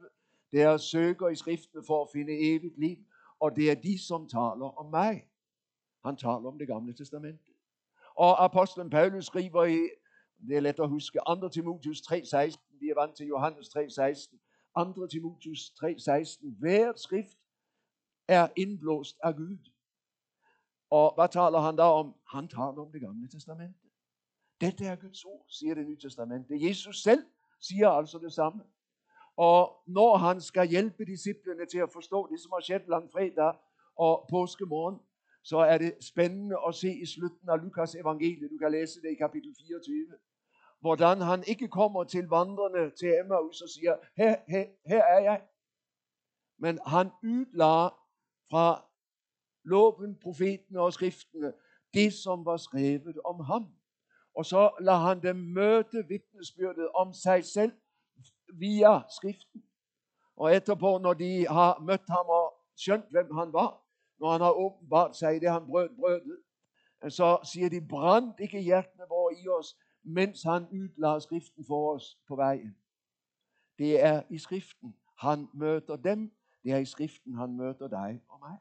Det 0.51 0.61
er 0.61 0.77
søger 0.77 1.29
i 1.29 1.35
skriftene 1.35 1.83
for 1.87 2.03
at 2.03 2.09
finde 2.13 2.55
evigt 2.55 2.79
liv, 2.79 2.97
og 3.39 3.55
det 3.55 3.71
er 3.71 3.75
de, 3.75 3.99
som 4.07 4.27
taler 4.29 4.79
om 4.79 4.91
mig. 4.91 5.27
Han 6.05 6.17
taler 6.17 6.47
om 6.47 6.57
det 6.59 6.67
gamle 6.67 6.93
testamente. 6.93 7.51
Og 8.15 8.43
apostlen 8.43 8.89
Paulus 8.89 9.25
skriver 9.25 9.63
i, 9.63 9.79
det 10.47 10.57
er 10.57 10.59
let 10.59 10.79
at 10.79 10.89
huske, 10.89 11.19
2. 11.27 11.49
Timotheus 11.49 12.01
3.16, 12.01 12.79
vi 12.79 12.89
er 12.89 13.01
vant 13.01 13.15
til 13.15 13.25
Johannes 13.27 13.67
3.16, 13.67 14.93
2. 14.95 15.07
Timotheus 15.07 15.59
3.16, 15.59 16.59
hver 16.59 16.93
skrift 16.95 17.37
er 18.27 18.47
indblåst 18.55 19.17
af 19.23 19.35
Gud. 19.35 19.57
Og 20.89 21.13
hvad 21.15 21.29
taler 21.29 21.59
han 21.59 21.77
der 21.77 21.83
om? 21.83 22.15
Han 22.27 22.47
taler 22.47 22.81
om 22.85 22.91
det 22.91 23.01
gamle 23.01 23.29
testamente. 23.29 23.79
Dette 24.61 24.85
er 24.85 24.95
Guds 24.95 25.25
ord, 25.25 25.45
siger 25.49 25.75
det 25.75 25.85
nye 25.85 25.97
testamente. 25.97 26.53
Jesus 26.67 27.03
selv 27.03 27.25
siger 27.61 27.89
altså 27.89 28.17
det 28.17 28.33
samme. 28.33 28.63
Og 29.37 29.83
når 29.87 30.17
han 30.17 30.41
skal 30.41 30.67
hjælpe 30.67 31.05
disciplene 31.05 31.65
til 31.65 31.77
at 31.77 31.89
forstå 31.93 32.27
det, 32.31 32.39
som 32.39 32.51
har 32.51 32.59
skett 32.59 32.87
langfredag 32.87 33.53
og 33.95 34.27
påskemorgen, 34.29 34.99
så 35.43 35.57
er 35.57 35.77
det 35.77 35.93
spændende 36.01 36.55
at 36.67 36.75
se 36.75 36.93
i 36.93 37.05
slutten 37.05 37.49
af 37.49 37.61
Lukas 37.61 37.95
evangeliet, 37.95 38.51
du 38.51 38.57
kan 38.57 38.71
læse 38.71 39.01
det 39.01 39.11
i 39.11 39.15
kapitel 39.15 39.55
24, 39.67 40.07
hvordan 40.79 41.21
han 41.21 41.43
ikke 41.47 41.67
kommer 41.67 42.03
til 42.03 42.27
vandrene 42.27 42.89
til 42.89 43.09
Emmaus 43.19 43.61
og 43.61 43.69
siger, 43.69 43.95
her, 44.17 44.35
her, 44.47 44.65
her 44.85 45.03
er 45.03 45.19
jeg. 45.19 45.41
Men 46.57 46.79
han 46.85 47.09
udlader 47.23 47.89
fra 48.51 48.85
loven, 49.65 50.15
profeten 50.15 50.77
og 50.77 50.93
skriftene 50.93 51.53
det, 51.93 52.13
som 52.13 52.45
var 52.45 52.57
skrevet 52.57 53.19
om 53.25 53.39
ham. 53.39 53.65
Og 54.35 54.45
så 54.45 54.71
lader 54.79 54.97
han 54.97 55.23
dem 55.23 55.35
møte 55.35 56.07
vidnesbyrdet 56.07 56.89
om 56.89 57.13
sig 57.13 57.45
selv 57.45 57.71
via 58.53 59.01
skriften. 59.09 59.63
Og 60.35 60.55
etterpå, 60.55 60.97
når 60.97 61.13
de 61.13 61.47
har 61.47 61.79
mødt 61.79 62.09
ham 62.09 62.25
og 62.25 62.53
skjønt, 62.75 63.09
hvem 63.11 63.35
han 63.35 63.53
var, 63.53 63.81
når 64.19 64.31
han 64.31 64.41
har 64.41 64.51
åbenbart 64.51 65.17
sig 65.17 65.35
i 65.35 65.39
det, 65.39 65.51
han 65.51 65.65
brød 65.65 65.89
brødet, 65.99 66.39
så 67.09 67.39
siger 67.53 67.69
de, 67.69 67.87
brand 67.87 68.33
ikke 68.39 68.61
hjertene 68.61 69.03
vor 69.09 69.31
i 69.31 69.47
os, 69.47 69.77
mens 70.03 70.43
han 70.43 70.67
udlader 70.71 71.19
skriften 71.19 71.65
for 71.67 71.95
os 71.95 72.17
på 72.27 72.35
vejen. 72.35 72.77
Det 73.77 74.03
er 74.03 74.23
i 74.29 74.37
skriften, 74.37 74.95
han 75.17 75.47
møter 75.53 75.95
dem. 75.95 76.31
Det 76.63 76.71
er 76.71 76.77
i 76.77 76.85
skriften, 76.85 77.35
han 77.35 77.57
møter 77.57 77.87
dig 77.87 78.21
og 78.27 78.39
mig. 78.39 78.57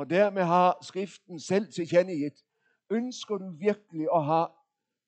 Og 0.00 0.10
dermed 0.10 0.42
har 0.42 0.78
skriften 0.82 1.40
selv 1.40 1.72
tilkendegivet, 1.72 2.44
ønsker 2.90 3.38
du 3.38 3.50
virkelig 3.50 4.08
at 4.14 4.24
have 4.24 4.48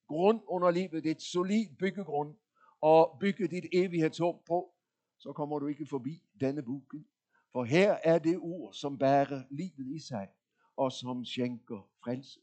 grund 0.08 0.40
under 0.46 0.70
livet, 0.70 1.06
et 1.06 1.22
solid 1.22 1.76
byggegrund, 1.78 2.34
og 2.80 3.16
bygge 3.20 3.48
dit 3.48 3.64
evighedshåb 3.72 4.44
på, 4.44 4.74
så 5.18 5.32
kommer 5.32 5.58
du 5.58 5.66
ikke 5.66 5.86
forbi 5.86 6.22
denne 6.40 6.62
boken. 6.62 7.06
For 7.52 7.64
her 7.64 7.92
er 8.04 8.18
det 8.18 8.38
ord, 8.38 8.72
som 8.72 8.98
bærer 8.98 9.42
livet 9.50 9.86
i 9.96 9.98
sig, 9.98 10.28
og 10.76 10.92
som 10.92 11.24
skænker 11.24 11.88
frelse. 12.04 12.40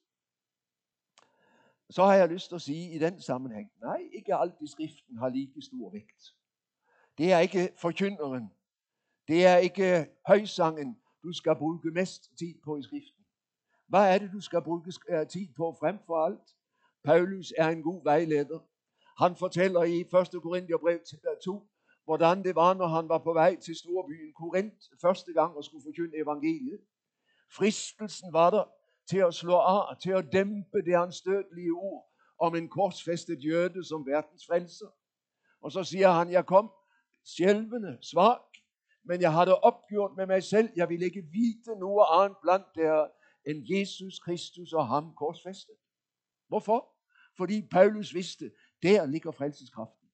Så 1.90 2.04
har 2.04 2.14
jeg 2.14 2.30
lyst 2.30 2.48
til 2.48 2.56
at 2.56 2.62
sige 2.62 2.92
i 2.92 3.00
den 3.00 3.22
sammenhæng, 3.22 3.72
nej, 3.82 4.10
ikke 4.14 4.36
alt 4.36 4.56
i 4.62 4.68
skriften 4.68 5.18
har 5.18 5.30
lige 5.30 5.62
stor 5.62 5.90
vægt. 5.90 6.36
Det 7.18 7.32
er 7.32 7.40
ikke 7.40 7.70
forkynderen. 7.78 8.54
Det 9.28 9.46
er 9.46 9.58
ikke 9.58 10.08
højsangen, 10.28 10.98
du 11.24 11.34
skal 11.34 11.56
bruge 11.56 11.80
mest 11.92 12.22
tid 12.40 12.54
på 12.64 12.78
i 12.78 12.84
skriften. 12.84 13.26
Hvad 13.88 14.14
er 14.14 14.18
det, 14.18 14.32
du 14.34 14.42
skal 14.42 14.62
bruge 14.62 14.84
øh, 15.10 15.28
tid 15.28 15.48
på 15.58 15.76
frem 15.80 15.98
for 16.06 16.26
alt? 16.26 16.56
Paulus 17.04 17.54
er 17.58 17.68
en 17.70 17.84
god 17.84 18.04
vejleder. 18.04 18.60
Han 19.24 19.36
fortæller 19.36 19.84
i 19.84 20.00
1. 20.00 20.08
Korintherbrev 20.44 21.00
2, 21.46 21.56
øh, 21.56 21.62
hvordan 22.04 22.44
det 22.44 22.56
var, 22.56 22.74
når 22.74 22.88
han 22.88 23.10
var 23.10 23.18
på 23.18 23.34
vej 23.34 23.56
til 23.56 23.76
storbyen 23.76 24.34
Korinth 24.34 24.86
første 25.02 25.34
gang 25.34 25.56
og 25.58 25.64
skulle 25.64 25.84
forkynde 25.84 26.18
evangeliet. 26.18 26.82
Fristelsen 27.58 28.34
var 28.34 28.50
der 28.50 28.64
til 29.10 29.18
at 29.18 29.34
slå 29.34 29.54
af, 29.54 29.98
til 30.04 30.12
at 30.12 30.26
dæmpe 30.32 30.78
det 30.86 30.96
anstødelige 30.96 31.72
ord 31.72 32.10
om 32.40 32.56
en 32.56 32.70
korsfæstet 32.70 33.44
jøde 33.46 33.84
som 33.84 34.06
verdens 34.06 34.46
frelser. 34.48 34.88
Og 35.62 35.72
så 35.72 35.84
siger 35.84 36.12
han, 36.12 36.32
jeg 36.32 36.46
kom 36.46 36.72
sjælvende, 37.26 37.98
svag, 38.02 38.38
men 39.10 39.22
jeg 39.22 39.34
havde 39.34 39.60
opgjort 39.60 40.12
med 40.18 40.26
mig 40.28 40.44
selv, 40.44 40.70
jeg 40.76 40.90
vil 40.90 41.02
ikke 41.02 41.24
vide 41.32 41.80
noget 41.80 42.08
andet 42.12 42.38
blandt 42.42 42.66
der 42.76 43.08
end 43.46 43.66
Jesus 43.74 44.20
Kristus 44.20 44.74
og 44.74 44.88
ham 44.88 45.14
korsfæstet. 45.16 45.76
Hvorfor? 46.48 46.96
Fordi 47.38 47.68
Paulus 47.72 48.14
vidste, 48.14 48.52
der 48.84 49.06
ligger 49.06 49.32
frelseskraften. 49.32 50.10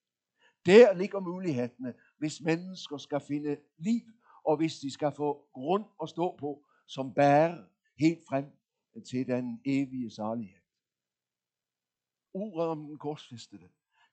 Der 0.65 0.93
ligger 0.93 1.19
mulighederne, 1.19 1.93
hvis 2.17 2.41
mennesker 2.41 2.97
skal 2.97 3.19
finde 3.19 3.57
liv, 3.77 4.01
og 4.45 4.57
hvis 4.57 4.79
de 4.79 4.91
skal 4.91 5.11
få 5.11 5.49
grund 5.53 5.85
at 6.03 6.09
stå 6.09 6.37
på, 6.37 6.65
som 6.87 7.13
bærer 7.13 7.65
helt 7.99 8.23
frem 8.29 8.45
til 9.09 9.27
den 9.27 9.61
evige 9.65 10.11
salighed. 10.11 10.61
Ordet 12.33 12.67
om 12.67 12.87
den 12.87 12.97
korsfæstede, 12.97 13.69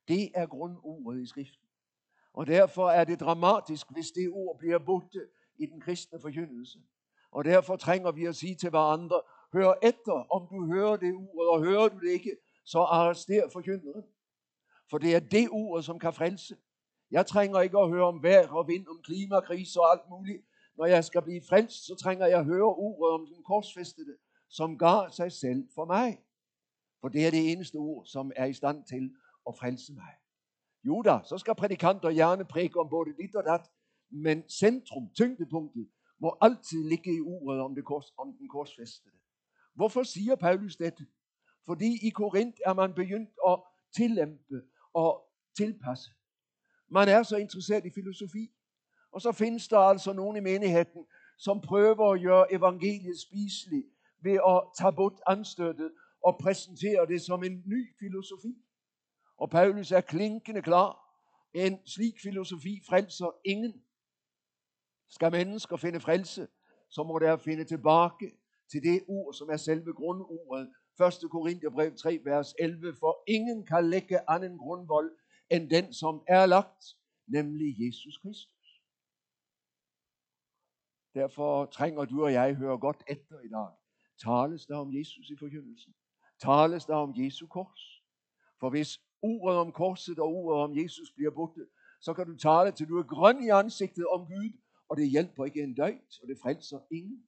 det 0.09 0.31
er 0.35 0.47
grundordet 0.47 1.23
i 1.23 1.27
skriften. 1.27 1.62
Og 2.33 2.47
derfor 2.47 2.91
er 2.91 3.05
det 3.05 3.21
dramatisk, 3.21 3.87
hvis 3.91 4.11
det 4.11 4.31
ord 4.33 4.59
bliver 4.59 4.79
borte 4.79 5.21
i 5.59 5.67
den 5.67 5.81
kristne 5.81 6.21
forkyndelse. 6.21 6.79
Og 7.31 7.45
derfor 7.45 7.77
trænger 7.77 8.13
vi 8.13 8.25
at 8.25 8.37
sige 8.37 8.55
til 8.55 8.71
hverandre, 8.71 9.21
hør 9.53 9.73
efter, 9.83 10.13
om 10.13 10.49
du 10.51 10.67
hører 10.67 10.97
det 10.97 11.15
ord, 11.15 11.49
og 11.55 11.65
hører 11.65 11.89
du 11.89 11.99
det 12.01 12.11
ikke, 12.11 12.37
så 12.65 12.79
arrester 12.79 13.49
forkynderen. 13.53 14.05
For 14.91 14.99
det 14.99 15.15
er 15.15 15.21
det 15.21 15.49
ord, 15.51 15.83
som 15.83 15.99
kan 15.99 16.13
frelse. 16.13 16.57
Jeg 17.11 17.27
trænger 17.27 17.61
ikke 17.61 17.79
at 17.79 17.89
høre 17.89 18.05
om 18.05 18.23
vejr 18.23 18.49
og 18.49 18.69
vind, 18.69 18.87
om 18.89 19.01
klimakrise 19.05 19.81
og 19.81 19.93
alt 19.93 20.11
muligt. 20.11 20.43
Når 20.77 20.87
jeg 20.87 21.05
skal 21.05 21.23
blive 21.23 21.43
frelst, 21.49 21.87
så 21.87 21.95
trænger 21.95 22.27
jeg 22.27 22.39
at 22.39 22.45
høre 22.45 22.65
ordet 22.65 23.15
om 23.21 23.27
den 23.27 23.45
korsfæstede, 23.45 24.17
som 24.49 24.79
gav 24.79 25.11
sig 25.11 25.33
selv 25.33 25.69
for 25.75 25.85
mig. 25.85 26.19
For 27.01 27.09
det 27.09 27.27
er 27.27 27.31
det 27.31 27.53
eneste 27.53 27.77
ord, 27.77 28.07
som 28.07 28.33
er 28.37 28.45
i 28.45 28.53
stand 28.53 28.85
til 28.85 29.11
at 29.49 29.57
frelse 29.59 29.93
mig. 29.93 30.13
Jo 30.85 31.03
da, 31.03 31.19
så 31.25 31.39
skal 31.39 31.55
prædikanter 31.55 32.09
gerne 32.09 32.45
præke 32.45 32.81
om 32.81 32.89
både 32.91 33.11
dit 33.23 33.35
og 33.35 33.45
dat, 33.45 33.71
men 34.11 34.49
centrum, 34.49 35.11
tyngdepunktet, 35.15 35.89
må 36.21 36.37
altid 36.41 36.89
ligge 36.89 37.17
i 37.17 37.21
uret 37.21 37.61
om, 37.61 37.75
det 37.75 37.85
kors, 37.85 38.13
om 38.19 38.37
den 38.39 38.49
korsfæstede. 38.49 39.15
Hvorfor 39.75 40.03
siger 40.03 40.35
Paulus 40.35 40.77
dette? 40.77 41.07
Fordi 41.67 42.07
i 42.07 42.11
Korinth 42.11 42.59
er 42.67 42.75
man 42.75 42.95
begyndt 42.95 43.31
at 43.49 43.61
tillæmpe 43.97 44.63
og 44.95 45.23
tilpasse. 45.57 46.11
Man 46.89 47.09
er 47.09 47.23
så 47.23 47.37
interesseret 47.37 47.85
i 47.87 47.91
filosofi. 47.91 48.51
Og 49.13 49.21
så 49.21 49.33
findes 49.33 49.69
der 49.69 49.79
altså 49.79 50.13
nogen 50.13 50.37
i 50.37 50.41
menigheden, 50.41 51.07
som 51.39 51.61
prøver 51.61 52.13
at 52.13 52.23
gøre 52.23 52.53
evangeliet 52.53 53.21
spiseligt 53.21 53.87
ved 54.21 54.33
at 54.33 54.63
tage 54.79 54.93
bort 54.93 55.21
anstøttet 55.27 55.93
og 56.25 56.39
præsentere 56.39 57.07
det 57.07 57.23
som 57.23 57.45
en 57.45 57.63
ny 57.67 57.99
filosofi. 57.99 58.55
Og 59.43 59.51
Paulus 59.51 59.93
er 59.93 60.01
klinkende 60.01 60.63
klar. 60.63 60.93
En 61.55 61.87
slik 61.87 62.21
filosofi 62.23 62.83
frelser 62.89 63.31
ingen. 63.45 63.85
Skal 65.09 65.31
mennesker 65.31 65.77
finde 65.77 66.01
frelse, 66.01 66.49
så 66.91 67.03
må 67.03 67.19
der 67.19 67.37
finde 67.37 67.65
tilbage 67.65 68.33
til 68.71 68.83
det 68.83 69.05
ord, 69.09 69.35
som 69.35 69.49
er 69.49 69.57
selve 69.57 69.93
grundordet. 69.95 70.73
1. 71.25 71.31
Korintherbrev 71.31 71.97
3, 71.97 72.21
vers 72.25 72.55
11. 72.59 72.97
For 73.01 73.25
ingen 73.29 73.67
kan 73.67 73.91
lægge 73.91 74.31
anden 74.31 74.59
grundvold 74.59 75.11
end 75.51 75.71
den, 75.71 75.93
som 75.93 76.25
er 76.29 76.47
lagt, 76.47 76.85
nemlig 77.27 77.87
Jesus 77.87 78.17
Kristus. 78.23 78.83
Derfor 81.15 81.67
trænger 81.67 82.05
du 82.05 82.25
og 82.25 82.33
jeg 82.33 82.55
høre 82.55 82.79
godt 82.79 83.03
efter 83.09 83.41
i 83.41 83.49
dag. 83.49 83.71
Tales 84.25 84.67
der 84.67 84.77
om 84.77 84.95
Jesus 84.99 85.31
i 85.31 85.37
forkyndelsen? 85.39 85.95
Tales 86.41 86.85
der 86.85 86.97
om 86.97 87.15
Jesu 87.17 87.47
kors? 87.47 88.03
For 88.61 88.71
hvis 88.71 88.99
ordet 89.23 89.59
om 89.59 89.73
korset 89.73 90.19
og 90.19 90.29
ordet 90.29 90.63
om 90.63 90.77
Jesus 90.77 91.13
bliver 91.17 91.31
borte, 91.31 91.67
så 92.01 92.15
kan 92.15 92.27
du 92.27 92.37
tale 92.37 92.73
til 92.73 92.89
du 92.89 92.99
er 92.99 93.03
grøn 93.03 93.45
i 93.45 93.49
ansigtet 93.49 94.07
om 94.07 94.27
Gud, 94.27 94.53
og 94.89 94.97
det 94.97 95.11
hjælper 95.11 95.45
ikke 95.45 95.63
en 95.63 95.75
døjt, 95.75 96.21
og 96.23 96.29
det 96.29 96.39
frelser 96.43 96.81
ingen. 96.91 97.25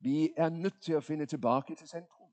Vi 0.00 0.32
er 0.36 0.48
nødt 0.48 0.82
til 0.82 0.92
at 0.92 1.04
finde 1.04 1.26
tilbage 1.26 1.76
til 1.78 1.88
centrum, 1.88 2.30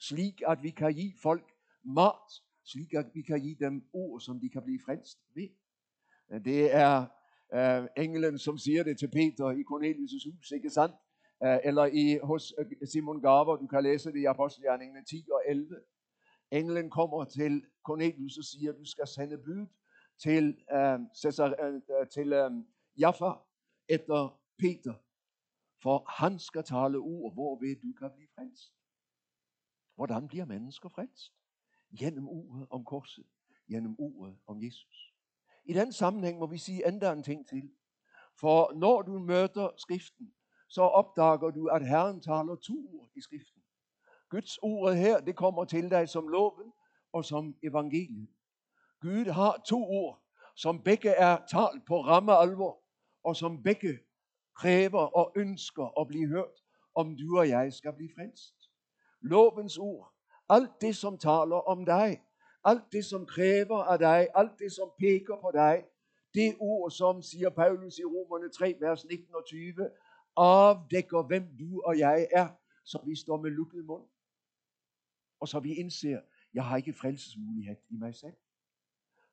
slik 0.00 0.42
at 0.46 0.62
vi 0.62 0.70
kan 0.70 0.94
give 0.94 1.12
folk 1.22 1.52
mat, 1.84 2.28
slik 2.64 2.94
at 2.94 3.06
vi 3.14 3.22
kan 3.22 3.40
give 3.40 3.56
dem 3.60 3.88
ord, 3.92 4.20
som 4.20 4.40
de 4.40 4.48
kan 4.48 4.62
blive 4.62 4.80
frelst 4.84 5.18
ved. 5.34 5.48
Det 6.44 6.74
er 6.74 7.06
uh, 7.56 7.86
englen, 8.04 8.38
som 8.38 8.58
siger 8.58 8.82
det 8.82 8.98
til 8.98 9.10
Peter 9.10 9.50
i 9.50 9.62
Cornelius' 9.70 10.30
hus, 10.30 10.50
ikke 10.50 10.70
sandt? 10.70 10.94
Uh, 11.40 11.56
eller 11.64 11.84
i, 11.84 12.18
hos 12.22 12.54
øh, 12.58 12.88
Simon 12.88 13.20
Gaver, 13.20 13.56
du 13.56 13.66
kan 13.66 13.82
læse 13.82 14.12
det 14.12 14.20
i 14.20 14.24
Apostelgjerningene 14.24 15.04
10 15.04 15.26
og 15.32 15.42
11. 15.48 15.76
Englen 16.50 16.90
kommer 16.90 17.24
til 17.24 17.64
Cornelius 17.82 18.38
og 18.38 18.44
siger, 18.44 18.72
du 18.72 18.84
skal 18.84 19.06
sende 19.06 19.38
bud 19.38 19.66
til, 20.18 20.58
øh, 20.72 20.98
Cesar, 21.16 21.54
øh, 21.64 21.74
øh, 21.74 22.08
til 22.08 22.32
øh, 22.32 22.50
Jaffa 22.98 23.30
efter 23.88 24.40
Peter, 24.58 24.94
for 25.82 26.04
han 26.08 26.38
skal 26.38 26.64
tale 26.64 26.98
ord, 26.98 27.32
hvorved 27.32 27.76
du 27.76 27.92
kan 27.98 28.10
blive 28.16 28.28
frelst. 28.34 28.72
Hvordan 29.94 30.28
bliver 30.28 30.44
mennesker 30.44 30.88
frelst? 30.88 31.32
Gennem 31.98 32.28
ordet 32.28 32.66
om 32.70 32.84
korset, 32.84 33.26
gennem 33.68 33.96
ordet 33.98 34.38
om 34.46 34.62
Jesus. 34.62 35.14
I 35.64 35.72
den 35.72 35.92
sammenhæng 35.92 36.38
må 36.38 36.46
vi 36.46 36.58
sige 36.58 36.88
endda 36.88 37.12
en 37.12 37.22
ting 37.22 37.46
til. 37.46 37.70
For 38.40 38.72
når 38.72 39.02
du 39.02 39.18
møder 39.18 39.74
skriften, 39.76 40.34
så 40.68 40.82
opdager 40.82 41.50
du, 41.50 41.66
at 41.66 41.88
Herren 41.88 42.20
taler 42.20 42.56
to 42.56 42.74
ord 42.74 43.10
i 43.16 43.20
skriften. 43.20 43.57
Guds 44.30 44.58
ord 44.58 44.94
her, 44.94 45.20
det 45.20 45.36
kommer 45.36 45.64
til 45.64 45.90
dig 45.90 46.08
som 46.08 46.28
loven 46.28 46.72
og 47.12 47.24
som 47.24 47.56
evangeliet. 47.62 48.28
Gud 49.00 49.24
har 49.24 49.62
to 49.66 49.84
ord, 49.90 50.22
som 50.56 50.82
begge 50.82 51.10
er 51.10 51.36
talt 51.36 51.86
på 51.86 52.00
ramme 52.00 52.32
alvor, 52.32 52.78
og 53.24 53.36
som 53.36 53.62
begge 53.62 53.98
kræver 54.54 55.16
og 55.16 55.32
ønsker 55.36 56.00
at 56.00 56.08
blive 56.08 56.28
hørt, 56.28 56.64
om 56.94 57.16
du 57.16 57.38
og 57.38 57.48
jeg 57.48 57.72
skal 57.72 57.92
blive 57.92 58.10
frelst. 58.16 58.54
Lovens 59.20 59.78
ord, 59.78 60.12
alt 60.48 60.80
det 60.80 60.96
som 60.96 61.18
taler 61.18 61.68
om 61.68 61.84
dig, 61.84 62.22
alt 62.64 62.92
det 62.92 63.04
som 63.04 63.26
kræver 63.26 63.78
af 63.78 63.98
dig, 63.98 64.28
alt 64.34 64.58
det 64.58 64.72
som 64.72 64.90
peker 64.98 65.36
på 65.36 65.50
dig, 65.54 65.84
det 66.34 66.56
ord, 66.60 66.90
som 66.90 67.22
siger 67.22 67.50
Paulus 67.50 67.98
i 67.98 68.04
Romerne 68.04 68.48
3, 68.50 68.76
vers 68.80 69.04
19 69.04 69.34
og 69.34 69.46
20, 69.46 69.90
afdækker, 70.36 71.22
hvem 71.22 71.56
du 71.58 71.82
og 71.84 71.98
jeg 71.98 72.28
er, 72.32 72.48
så 72.84 72.98
vi 73.06 73.16
står 73.16 73.36
med 73.36 73.50
lukket 73.50 73.84
mund. 73.84 74.04
Og 75.40 75.48
så 75.48 75.60
vi 75.60 75.74
indser, 75.74 76.20
jeg 76.54 76.64
har 76.64 76.76
ikke 76.76 76.92
frelsesmulighed 76.92 77.76
i 77.90 77.96
mig 77.96 78.14
selv. 78.14 78.36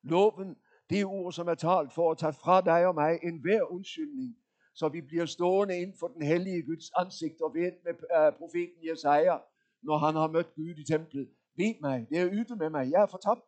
Loven, 0.02 0.56
det 0.90 1.04
ord, 1.04 1.32
som 1.32 1.48
er 1.48 1.54
talt 1.54 1.92
for 1.92 2.10
at 2.10 2.18
tage 2.18 2.32
fra 2.32 2.60
dig 2.60 2.86
og 2.86 2.94
mig 2.94 3.18
en 3.22 3.40
hver 3.40 3.62
undskyldning, 3.62 4.36
så 4.74 4.88
vi 4.88 5.00
bliver 5.00 5.26
stående 5.26 5.76
inden 5.78 5.96
for 6.00 6.08
den 6.08 6.22
hellige 6.22 6.62
Guds 6.62 6.90
ansigt 6.96 7.40
og 7.40 7.54
ved 7.54 7.72
med 7.84 7.94
uh, 7.94 8.38
profeten 8.38 8.88
Jesaja, 8.88 9.38
når 9.82 9.98
han 9.98 10.14
har 10.14 10.28
mødt 10.28 10.54
Gud 10.54 10.74
i 10.78 10.84
templet. 10.84 11.28
Ved 11.56 11.74
mig, 11.80 12.06
det 12.08 12.18
er 12.18 12.28
yde 12.32 12.56
med 12.56 12.70
mig, 12.70 12.90
jeg 12.90 13.02
er 13.02 13.06
fortabt. 13.06 13.42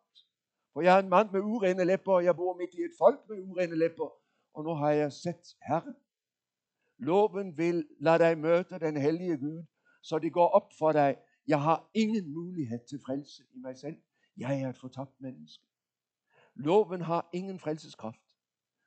For 0.73 0.81
jeg 0.81 0.95
er 0.95 1.03
en 1.03 1.09
mand 1.09 1.29
med 1.31 1.41
urene 1.41 1.85
læpper, 1.85 2.13
og 2.13 2.23
jeg 2.23 2.35
bor 2.35 2.57
midt 2.57 2.73
i 2.73 2.81
et 2.81 2.95
folk 2.97 3.19
med 3.29 3.37
urene 3.39 3.75
læpper, 3.75 4.09
og 4.53 4.63
nu 4.63 4.69
har 4.69 4.91
jeg 4.91 5.13
set 5.13 5.45
Herren. 5.67 5.95
Loven 6.97 7.57
vil 7.57 7.87
lade 7.99 8.19
dig 8.19 8.37
møde 8.37 8.63
den 8.63 8.97
hellige 8.97 9.37
Gud, 9.37 9.65
så 10.01 10.19
det 10.19 10.33
går 10.33 10.47
op 10.47 10.69
for 10.79 10.91
dig, 10.91 11.17
jeg 11.49 11.61
har 11.61 11.89
ingen 11.93 12.33
mulighed 12.33 12.79
til 12.89 12.99
frelse 13.05 13.43
i 13.53 13.59
mig 13.59 13.77
selv. 13.77 13.97
Jeg 14.37 14.61
er 14.61 14.69
et 14.69 14.77
fortabt 14.77 15.21
menneske. 15.21 15.63
Loven 16.55 17.01
har 17.01 17.29
ingen 17.33 17.59
frelseskraft. 17.59 18.21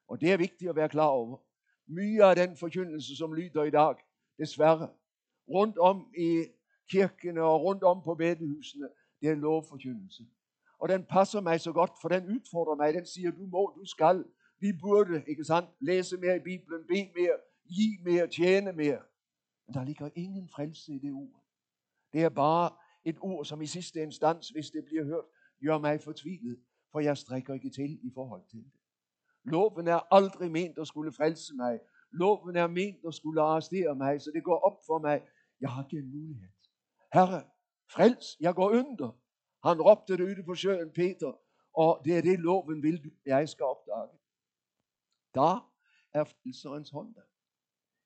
Og 0.09 0.21
det 0.21 0.33
er 0.33 0.37
vigtigt 0.37 0.69
at 0.69 0.77
være 0.77 0.89
klar 0.89 1.07
over. 1.07 1.39
Mye 1.87 2.25
af 2.25 2.37
den 2.37 2.57
forkyndelse, 2.57 3.17
som 3.17 3.35
lyder 3.35 3.63
i 3.63 3.71
dag, 3.71 3.95
desværre, 4.39 4.89
rundt 5.49 5.79
om 5.79 6.15
i 6.19 6.45
kirkene 6.91 7.43
og 7.43 7.63
rundt 7.63 7.83
om 7.83 8.03
på 8.03 8.15
bedehusene, 8.15 8.89
det 9.21 9.29
er 9.29 9.35
lovforkyndelse. 9.35 10.27
Og 10.79 10.89
den 10.89 11.05
passer 11.05 11.41
mig 11.41 11.61
så 11.61 11.73
godt, 11.73 11.93
for 12.03 12.09
den 12.09 12.27
udfordrer 12.27 12.77
mig. 12.77 12.95
Den 12.95 13.07
siger, 13.07 13.31
du 13.31 13.47
må, 13.47 13.73
du 13.77 13.85
skal. 13.85 14.25
Vi 14.61 14.73
burde, 14.81 15.25
ikke 15.27 15.45
sandt, 15.45 15.71
læse 15.81 16.17
mere 16.17 16.37
i 16.37 16.41
Bibelen, 16.41 16.87
bede 16.89 17.11
mere, 17.17 17.37
give 17.69 17.99
mere, 18.05 18.27
tjene 18.27 18.73
mere. 18.73 19.03
Men 19.67 19.75
der 19.75 19.85
ligger 19.85 20.11
ingen 20.15 20.49
frelse 20.49 20.93
i 20.93 20.99
det 20.99 21.13
ord. 21.13 21.42
Det 22.13 22.23
er 22.23 22.29
bare 22.29 22.71
et 23.05 23.17
ord, 23.21 23.45
som 23.45 23.63
i 23.63 23.67
sidste 23.67 24.03
instans, 24.03 24.49
hvis 24.49 24.71
det 24.71 24.85
bliver 24.85 25.05
hørt, 25.05 25.25
gør 25.65 25.79
mig 25.79 26.01
fortvilet, 26.01 26.61
for 26.93 27.01
jeg 27.01 27.17
strækker 27.19 27.55
ikke 27.55 27.71
til 27.71 28.01
i 28.03 28.11
forhold 28.15 28.43
til 28.51 28.59
det. 28.59 28.73
Loven 29.45 29.89
er 29.89 30.15
aldrig 30.15 30.51
ment 30.51 30.79
at 30.79 30.87
skulle 30.87 31.13
frelse 31.13 31.55
mig. 31.57 31.81
Loven 32.11 32.57
er 32.57 32.67
ment 32.67 33.07
at 33.07 33.15
skulle 33.15 33.43
arrestere 33.43 33.95
mig, 33.95 34.21
så 34.21 34.31
det 34.35 34.45
går 34.45 34.59
op 34.59 34.79
for 34.87 34.99
mig. 34.99 35.23
Jeg 35.61 35.71
har 35.71 35.85
ikke 35.85 35.99
en 35.99 36.11
mulighed. 36.11 36.49
Herre, 37.13 37.45
frels, 37.91 38.37
jeg 38.41 38.55
går 38.55 38.71
under. 38.71 39.19
Han 39.65 39.83
råbte 39.83 40.17
det 40.17 40.25
ude 40.25 40.43
på 40.45 40.55
søen, 40.55 40.93
Peter, 40.93 41.33
og 41.75 42.03
det 42.05 42.19
er 42.19 42.23
det, 42.23 42.39
loven 42.39 42.83
vil, 42.83 43.13
jeg 43.27 43.49
skal 43.49 43.65
opdage. 43.65 44.19
Der 45.35 45.73
er 46.13 46.25
frelserens 46.25 46.91
hånd 46.91 47.15
der. 47.15 47.23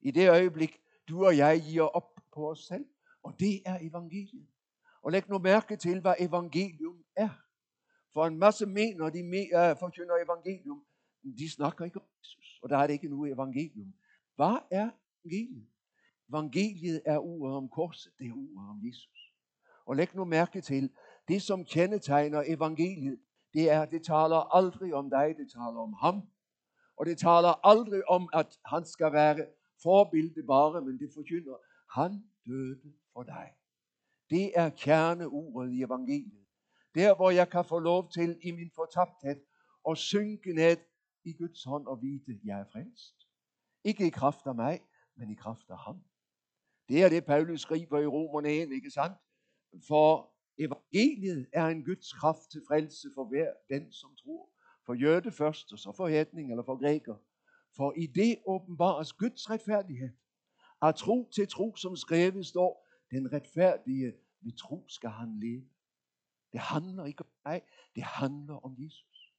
I 0.00 0.10
det 0.10 0.30
øjeblik, 0.30 0.80
du 1.08 1.26
og 1.26 1.36
jeg 1.36 1.62
giver 1.62 1.84
op 1.84 2.20
på 2.34 2.50
os 2.50 2.66
selv, 2.66 2.86
og 3.26 3.40
det 3.40 3.62
er 3.64 3.78
evangeliet. 3.80 4.46
Og 5.02 5.12
læg 5.12 5.28
nu 5.28 5.38
mærke 5.38 5.76
til, 5.76 6.00
hvad 6.00 6.14
evangelium 6.18 7.04
er. 7.16 7.28
For 8.12 8.26
en 8.26 8.38
masse 8.38 8.66
mener, 8.66 9.10
de 9.10 9.20
uh, 9.20 9.78
forkynder 9.78 10.16
evangelium, 10.24 10.84
de 11.38 11.50
snakker 11.50 11.84
ikke 11.84 12.00
om 12.00 12.06
Jesus, 12.20 12.58
og 12.62 12.68
der 12.68 12.78
er 12.78 12.86
det 12.86 12.94
ikke 12.94 13.08
noget 13.08 13.32
evangelium. 13.32 13.94
Hvad 14.36 14.56
er 14.70 14.90
evangeliet? 15.24 15.66
Evangeliet 16.28 17.02
er 17.04 17.18
ordet 17.18 17.56
om 17.56 17.68
korset, 17.68 18.12
det 18.18 18.26
er 18.26 18.32
ordet 18.32 18.70
om 18.70 18.80
Jesus. 18.86 19.32
Og 19.86 19.96
læg 19.96 20.14
nu 20.14 20.24
mærke 20.24 20.60
til, 20.60 20.90
det 21.28 21.42
som 21.42 21.64
kendetegner 21.64 22.42
evangeliet, 22.46 23.18
det 23.54 23.70
er, 23.70 23.84
det 23.84 24.04
taler 24.04 24.54
aldrig 24.56 24.94
om 24.94 25.10
dig, 25.10 25.34
det 25.38 25.50
taler 25.52 25.80
om 25.88 25.92
ham. 25.92 26.22
Og 26.96 27.06
det 27.06 27.18
taler 27.18 27.66
aldrig 27.66 28.08
om, 28.08 28.28
at 28.32 28.58
han 28.66 28.84
skal 28.84 29.12
være 29.12 29.46
forbilde 29.82 30.42
bare, 30.42 30.82
men 30.82 30.98
det 30.98 31.10
forkynder, 31.14 31.56
han 32.00 32.24
døde 32.46 32.80
for 33.16 33.22
dig. 33.22 33.48
Det 34.30 34.52
er 34.54 34.68
kerneuret 34.70 35.72
i 35.72 35.82
evangeliet. 35.82 36.46
Der, 36.94 37.14
hvor 37.16 37.30
jeg 37.30 37.50
kan 37.50 37.64
få 37.64 37.78
lov 37.78 38.10
til 38.10 38.38
i 38.42 38.50
min 38.50 38.70
fortabthed 38.74 39.40
og 39.84 39.96
synke 39.96 40.52
ned 40.52 40.76
i 41.24 41.32
Guds 41.32 41.64
hånd 41.64 41.86
og 41.86 42.02
vide, 42.02 42.40
jeg 42.44 42.60
er 42.60 42.64
frelst. 42.72 43.16
Ikke 43.84 44.06
i 44.06 44.10
kraft 44.10 44.46
af 44.46 44.54
mig, 44.54 44.80
men 45.16 45.30
i 45.30 45.34
kraft 45.34 45.70
af 45.70 45.78
ham. 45.78 46.04
Det 46.88 47.02
er 47.04 47.08
det, 47.08 47.24
Paulus 47.24 47.60
skriver 47.60 47.98
i 47.98 48.06
Romerne 48.06 48.48
1, 48.48 48.72
ikke 48.72 48.90
sandt? 48.90 49.18
For 49.88 50.08
evangeliet 50.58 51.48
er 51.52 51.66
en 51.66 51.84
Guds 51.84 52.12
kraft 52.12 52.50
til 52.52 52.62
frelse 52.68 53.08
for 53.14 53.24
hver 53.24 53.50
den, 53.68 53.92
som 53.92 54.16
tror. 54.16 54.50
For 54.86 54.94
jøde 54.94 55.32
først, 55.32 55.72
og 55.72 55.78
så 55.78 55.92
for 55.96 56.08
hætning 56.08 56.50
eller 56.50 56.64
for 56.64 56.76
græker. 56.82 57.16
For 57.76 57.92
i 57.96 58.06
det 58.06 58.38
åbenbares 58.46 59.12
Guds 59.12 59.50
retfærdighed. 59.50 60.10
At 60.82 60.94
tro 60.94 61.28
til 61.34 61.48
tro, 61.48 61.76
som 61.76 61.96
skrevet 61.96 62.46
står, 62.46 62.85
den 63.10 63.32
retfærdige 63.32 64.12
ved 64.40 64.52
tro 64.52 64.84
skal 64.88 65.10
han 65.10 65.40
leve. 65.40 65.68
Det 66.52 66.60
handler 66.60 67.04
ikke 67.04 67.24
om 67.24 67.30
mig, 67.44 67.62
det 67.94 68.02
handler 68.02 68.64
om 68.64 68.74
Jesus. 68.78 69.32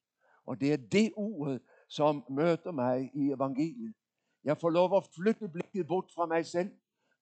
Og 0.45 0.61
det 0.61 0.73
er 0.73 0.77
det 0.77 1.13
ordet, 1.15 1.61
som 1.87 2.25
møder 2.29 2.71
mig 2.71 3.11
i 3.13 3.31
evangeliet. 3.31 3.95
Jeg 4.43 4.57
får 4.57 4.69
lov 4.69 4.97
at 4.97 5.07
flytte 5.15 5.49
blikket 5.49 5.87
bort 5.87 6.11
fra 6.15 6.25
mig 6.25 6.45
selv, 6.45 6.71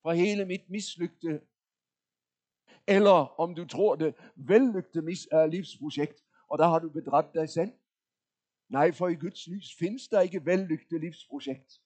fra 0.02 0.12
hele 0.12 0.44
mit 0.44 0.70
mislykte, 0.70 1.40
eller 2.86 3.40
om 3.40 3.54
du 3.54 3.64
tror 3.64 3.96
det, 3.96 4.14
vellygte 4.36 5.02
uh, 5.02 5.38
øh, 5.38 5.48
livsprojekt, 5.48 6.24
og 6.48 6.58
der 6.58 6.66
har 6.68 6.78
du 6.78 6.88
bedragt 6.88 7.34
dig 7.34 7.48
selv. 7.48 7.72
Nej, 8.68 8.92
for 8.92 9.08
i 9.08 9.14
Guds 9.14 9.46
lys 9.46 9.74
findes 9.78 10.08
der 10.08 10.20
ikke 10.20 10.46
vellykte 10.46 10.98
livsprojekt. 10.98 11.80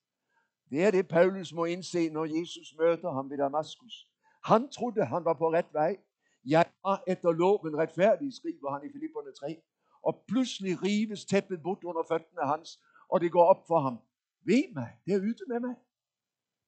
Det 0.70 0.84
er 0.84 0.90
det, 0.90 1.08
Paulus 1.08 1.52
må 1.52 1.64
indse, 1.64 2.10
når 2.10 2.24
Jesus 2.24 2.74
møder 2.78 3.12
ham 3.12 3.30
ved 3.30 3.38
Damaskus. 3.38 4.09
Han 4.44 4.68
trodde, 4.68 5.04
han 5.04 5.24
var 5.24 5.34
på 5.34 5.52
ret 5.52 5.72
vej. 5.72 5.96
Jeg 6.44 6.64
er 6.84 6.96
efter 7.06 7.32
loven 7.32 7.76
retfærdig, 7.76 8.34
skriver 8.34 8.72
han 8.72 8.88
i 8.88 8.92
Filipperne 8.92 9.32
3. 9.32 9.62
Og 10.02 10.24
pludselig 10.28 10.82
rives 10.82 11.24
tæppet 11.24 11.62
bort 11.62 11.84
under 11.84 12.02
fødderne 12.08 12.50
hans, 12.50 12.82
og 13.08 13.20
det 13.20 13.32
går 13.32 13.44
op 13.44 13.66
for 13.66 13.80
ham. 13.80 13.98
Ved 14.42 14.74
mig, 14.74 14.98
det 15.06 15.14
er 15.14 15.18
ute 15.18 15.44
med 15.48 15.60
mig. 15.60 15.74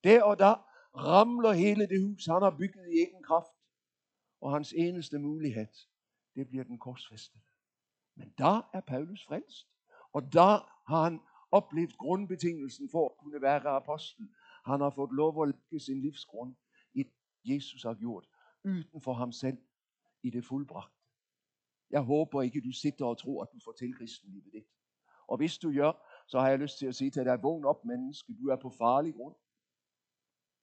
Der 0.05 0.23
og 0.23 0.39
der 0.39 0.55
ramler 0.97 1.53
hele 1.53 1.87
det 1.89 2.03
hus, 2.03 2.27
han 2.27 2.43
har 2.43 2.57
bygget 2.59 2.89
i 2.89 2.99
egen 3.03 3.23
kraft. 3.23 3.53
Og 4.41 4.53
hans 4.53 4.73
eneste 4.73 5.19
mulighed, 5.19 5.67
det 6.35 6.49
bliver 6.49 6.65
den 6.65 6.79
korsfæstede. 6.79 7.43
Men 8.17 8.35
der 8.39 8.71
er 8.73 8.81
Paulus 8.81 9.25
frelst. 9.29 9.69
Og 10.13 10.33
der 10.33 10.83
har 10.93 11.03
han 11.05 11.21
oplevet 11.51 11.99
grundbetingelsen 11.99 12.89
for 12.91 13.09
at 13.09 13.17
kunne 13.19 13.43
være 13.43 13.69
apostel. 13.69 14.29
Han 14.65 14.81
har 14.81 14.91
fået 14.91 15.13
lov 15.13 15.43
at 15.43 15.49
lægge 15.49 15.85
sin 15.85 16.01
livsgrund 16.01 16.55
Jesus 17.45 17.83
har 17.83 17.95
gjort, 17.95 18.27
uden 18.65 19.01
for 19.01 19.13
ham 19.13 19.33
selv, 19.33 19.59
i 20.23 20.31
det 20.31 20.45
fuldbragte. 20.45 20.97
Jeg 21.91 22.01
håber 22.01 22.43
ikke, 22.43 22.61
du 22.61 22.73
sitter 22.73 23.05
og 23.05 23.19
tror, 23.19 23.43
at 23.43 23.49
du 23.53 23.59
får 23.65 23.73
til 23.73 23.95
kristenlivet 23.95 24.53
dit. 24.53 24.65
Og 25.27 25.37
hvis 25.37 25.59
du 25.59 25.73
gør, 25.73 25.93
så 26.27 26.41
har 26.41 26.49
jeg 26.49 26.59
lyst 26.59 26.79
til 26.79 26.87
at 26.87 26.95
sige 26.95 27.11
til 27.11 27.25
dig, 27.25 27.43
vågn 27.43 27.65
op 27.65 27.85
menneske, 27.85 28.35
du 28.43 28.49
er 28.49 28.57
på 28.57 28.71
farlig 28.71 29.15
grund. 29.15 29.35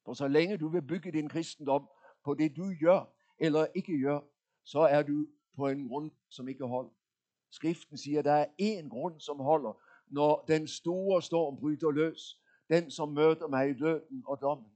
For 0.04 0.12
så 0.12 0.28
længe 0.28 0.58
du 0.58 0.68
vil 0.68 0.82
bygge 0.82 1.12
din 1.12 1.28
kristendom 1.28 1.88
på 2.24 2.34
det, 2.34 2.56
du 2.56 2.74
gør 2.80 3.14
eller 3.40 3.66
ikke 3.74 4.00
gør, 4.02 4.20
så 4.64 4.80
er 4.80 5.02
du 5.02 5.26
på 5.56 5.68
en 5.68 5.88
grund, 5.88 6.10
som 6.28 6.48
ikke 6.48 6.64
holder. 6.64 6.90
Skriften 7.50 7.98
siger, 7.98 8.18
at 8.18 8.24
der 8.24 8.32
er 8.32 8.46
én 8.62 8.88
grund, 8.88 9.20
som 9.20 9.40
holder, 9.40 9.82
når 10.06 10.44
den 10.48 10.68
store 10.68 11.22
storm 11.22 11.56
bryder 11.56 11.90
løs. 11.90 12.40
Den, 12.68 12.90
som 12.90 13.08
møder 13.08 13.48
mig 13.48 13.70
i 13.70 13.74
døden 13.74 14.22
og 14.26 14.40
dommen. 14.40 14.72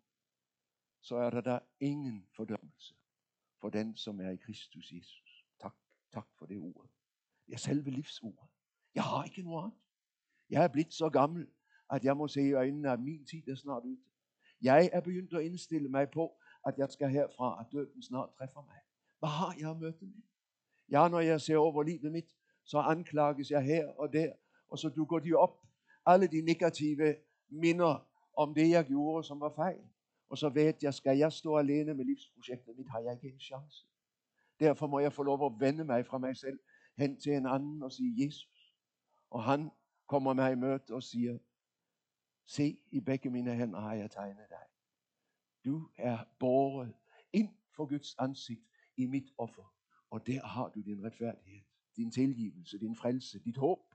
Så 1.04 1.16
er 1.16 1.30
der 1.30 1.40
der 1.40 1.58
ingen 1.80 2.26
fordømmelse 2.36 2.94
for 3.60 3.70
den, 3.70 3.96
som 3.96 4.20
er 4.20 4.30
i 4.30 4.36
Kristus 4.36 4.92
Jesus. 4.92 5.44
Tak, 5.60 5.74
tak 6.12 6.26
for 6.38 6.46
det 6.46 6.58
ord. 6.58 6.86
Det 7.46 7.52
er 7.52 7.58
selve 7.58 7.90
livsordet. 7.90 8.48
Jeg 8.94 9.02
har 9.02 9.24
ikke 9.24 9.42
noget 9.42 9.64
andet. 9.64 9.78
Jeg 10.50 10.64
er 10.64 10.68
blevet 10.68 10.92
så 10.92 11.08
gammel, 11.08 11.48
at 11.90 12.04
jeg 12.04 12.16
må 12.16 12.28
se 12.28 12.42
i 12.42 12.52
øjnene, 12.52 12.92
at 12.92 13.00
min 13.00 13.24
tid 13.24 13.48
er 13.48 13.54
snart 13.54 13.82
ute. 13.84 14.02
Jeg 14.62 14.90
er 14.92 15.00
begyndt 15.00 15.34
at 15.34 15.42
indstille 15.42 15.88
mig 15.88 16.10
på, 16.10 16.40
at 16.66 16.78
jeg 16.78 16.90
skal 16.90 17.10
herfra, 17.10 17.60
at 17.60 17.72
døden 17.72 18.02
snart 18.02 18.30
træffer 18.38 18.62
mig. 18.62 18.78
Hvad 19.18 19.28
har 19.28 19.56
jeg 19.60 19.70
at 19.70 19.80
møde 19.80 19.96
med? 20.00 20.22
Ja, 20.90 21.08
når 21.08 21.20
jeg 21.20 21.40
ser 21.40 21.56
over 21.56 21.82
livet 21.82 22.12
mit, 22.12 22.36
så 22.64 22.78
anklages 22.78 23.50
jeg 23.50 23.62
her 23.62 23.88
og 23.88 24.12
der, 24.12 24.32
og 24.68 24.78
så 24.78 24.88
dukker 24.88 25.18
de 25.18 25.32
op. 25.32 25.66
Alle 26.06 26.26
de 26.26 26.40
negative 26.40 27.16
minder 27.48 28.08
om 28.36 28.54
det, 28.54 28.70
jeg 28.70 28.84
gjorde, 28.84 29.26
som 29.26 29.40
var 29.40 29.50
fejl. 29.50 29.88
Og 30.28 30.38
så 30.38 30.48
ved 30.48 30.74
jeg, 30.82 30.94
skal 30.94 31.18
jeg 31.18 31.32
stå 31.32 31.56
alene 31.58 31.94
med 31.94 32.04
livsprojektet 32.04 32.76
mit, 32.76 32.88
har 32.88 32.98
jeg 32.98 33.12
ikke 33.12 33.34
en 33.34 33.40
chance. 33.40 33.86
Derfor 34.60 34.86
må 34.86 34.98
jeg 34.98 35.12
få 35.12 35.22
lov 35.22 35.46
at 35.46 35.60
vende 35.60 35.84
mig 35.84 36.06
fra 36.06 36.18
mig 36.18 36.36
selv 36.36 36.58
hen 36.96 37.20
til 37.20 37.32
en 37.32 37.46
anden 37.46 37.82
og 37.82 37.92
sige 37.92 38.24
Jesus. 38.26 38.74
Og 39.30 39.44
han 39.44 39.70
kommer 40.06 40.32
mig 40.32 40.52
i 40.52 40.54
møde 40.54 40.80
og 40.90 41.02
siger, 41.02 41.38
se 42.46 42.78
i 42.90 43.00
begge 43.00 43.30
mine 43.30 43.54
hænder 43.54 43.80
har 43.80 43.94
jeg 43.94 44.10
tegnet 44.10 44.48
dig. 44.48 44.66
Du 45.64 45.88
er 45.96 46.18
båret 46.38 46.94
ind 47.32 47.48
for 47.76 47.86
Guds 47.86 48.14
ansigt 48.18 48.62
i 48.96 49.06
mit 49.06 49.32
offer. 49.38 49.74
Og 50.10 50.26
der 50.26 50.46
har 50.46 50.68
du 50.68 50.80
din 50.80 51.04
retfærdighed, 51.04 51.60
din 51.96 52.10
tilgivelse, 52.10 52.78
din 52.78 52.96
frelse, 52.96 53.38
dit 53.38 53.56
håb. 53.56 53.94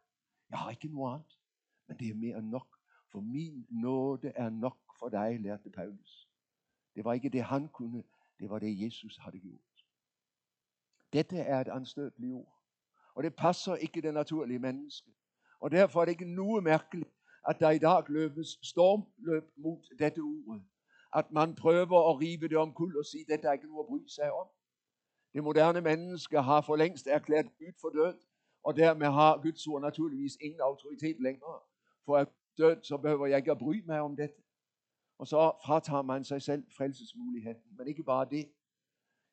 Jeg 0.49 0.59
har 0.59 0.71
ikke 0.71 0.87
noget 0.87 1.13
andet, 1.13 1.39
men 1.87 1.97
det 1.97 2.09
er 2.09 2.15
mere 2.15 2.37
end 2.37 2.47
nok. 2.47 2.67
For 3.11 3.19
min 3.19 3.67
nåde 3.69 4.31
er 4.35 4.49
nok 4.49 4.88
for 4.99 5.09
dig, 5.09 5.39
lærte 5.39 5.69
Paulus. 5.69 6.29
Det 6.95 7.05
var 7.05 7.13
ikke 7.13 7.29
det, 7.29 7.43
han 7.43 7.67
kunne, 7.67 8.03
det 8.39 8.49
var 8.49 8.59
det, 8.59 8.81
Jesus 8.85 9.17
havde 9.17 9.39
gjort. 9.39 9.59
Dette 11.13 11.37
er 11.37 11.61
et 11.61 11.67
anstødeligt 11.67 12.33
ord. 12.33 12.59
Og 13.15 13.23
det 13.23 13.35
passer 13.35 13.75
ikke 13.75 14.01
det 14.01 14.13
naturlige 14.13 14.59
menneske. 14.59 15.11
Og 15.59 15.71
derfor 15.71 16.01
er 16.01 16.05
det 16.05 16.11
ikke 16.11 16.35
noget 16.35 16.63
mærkeligt, 16.63 17.09
at 17.47 17.59
der 17.59 17.69
i 17.69 17.77
dag 17.77 18.03
løbes 18.09 18.59
stormløb 18.63 19.43
mod 19.57 19.97
dette 19.99 20.19
ord. 20.19 20.61
At 21.15 21.31
man 21.31 21.55
prøver 21.55 22.09
at 22.09 22.19
rive 22.19 22.47
det 22.47 22.57
om 22.57 22.73
kul 22.73 22.97
og 22.97 23.05
sige, 23.05 23.21
at 23.21 23.27
dette 23.27 23.47
er 23.47 23.53
ikke 23.53 23.67
noget 23.67 23.83
at 23.83 23.87
bry 23.87 24.07
sig 24.07 24.31
om. 24.33 24.47
Det 25.33 25.43
moderne 25.43 25.81
menneske 25.81 26.41
har 26.41 26.61
for 26.61 26.75
længst 26.75 27.07
erklæret 27.07 27.57
Gud 27.57 27.73
for 27.81 27.89
død, 27.89 28.17
og 28.63 28.75
dermed 28.75 29.07
har 29.07 29.41
Guds 29.41 29.67
ord 29.67 29.81
naturligvis 29.81 30.37
ingen 30.41 30.61
autoritet 30.61 31.17
længere. 31.19 31.59
For 32.05 32.17
at 32.17 32.27
død, 32.57 32.83
så 32.83 32.97
behøver 32.97 33.27
jeg 33.27 33.37
ikke 33.37 33.51
at 33.51 33.57
bry 33.57 33.81
mig 33.85 33.99
om 34.01 34.15
dette. 34.15 34.41
Og 35.19 35.27
så 35.27 35.51
fratager 35.65 36.01
man 36.01 36.23
sig 36.23 36.41
selv 36.41 36.63
frelsesmuligheden. 36.77 37.61
Men 37.77 37.87
ikke 37.87 38.03
bare 38.03 38.27
det. 38.31 38.51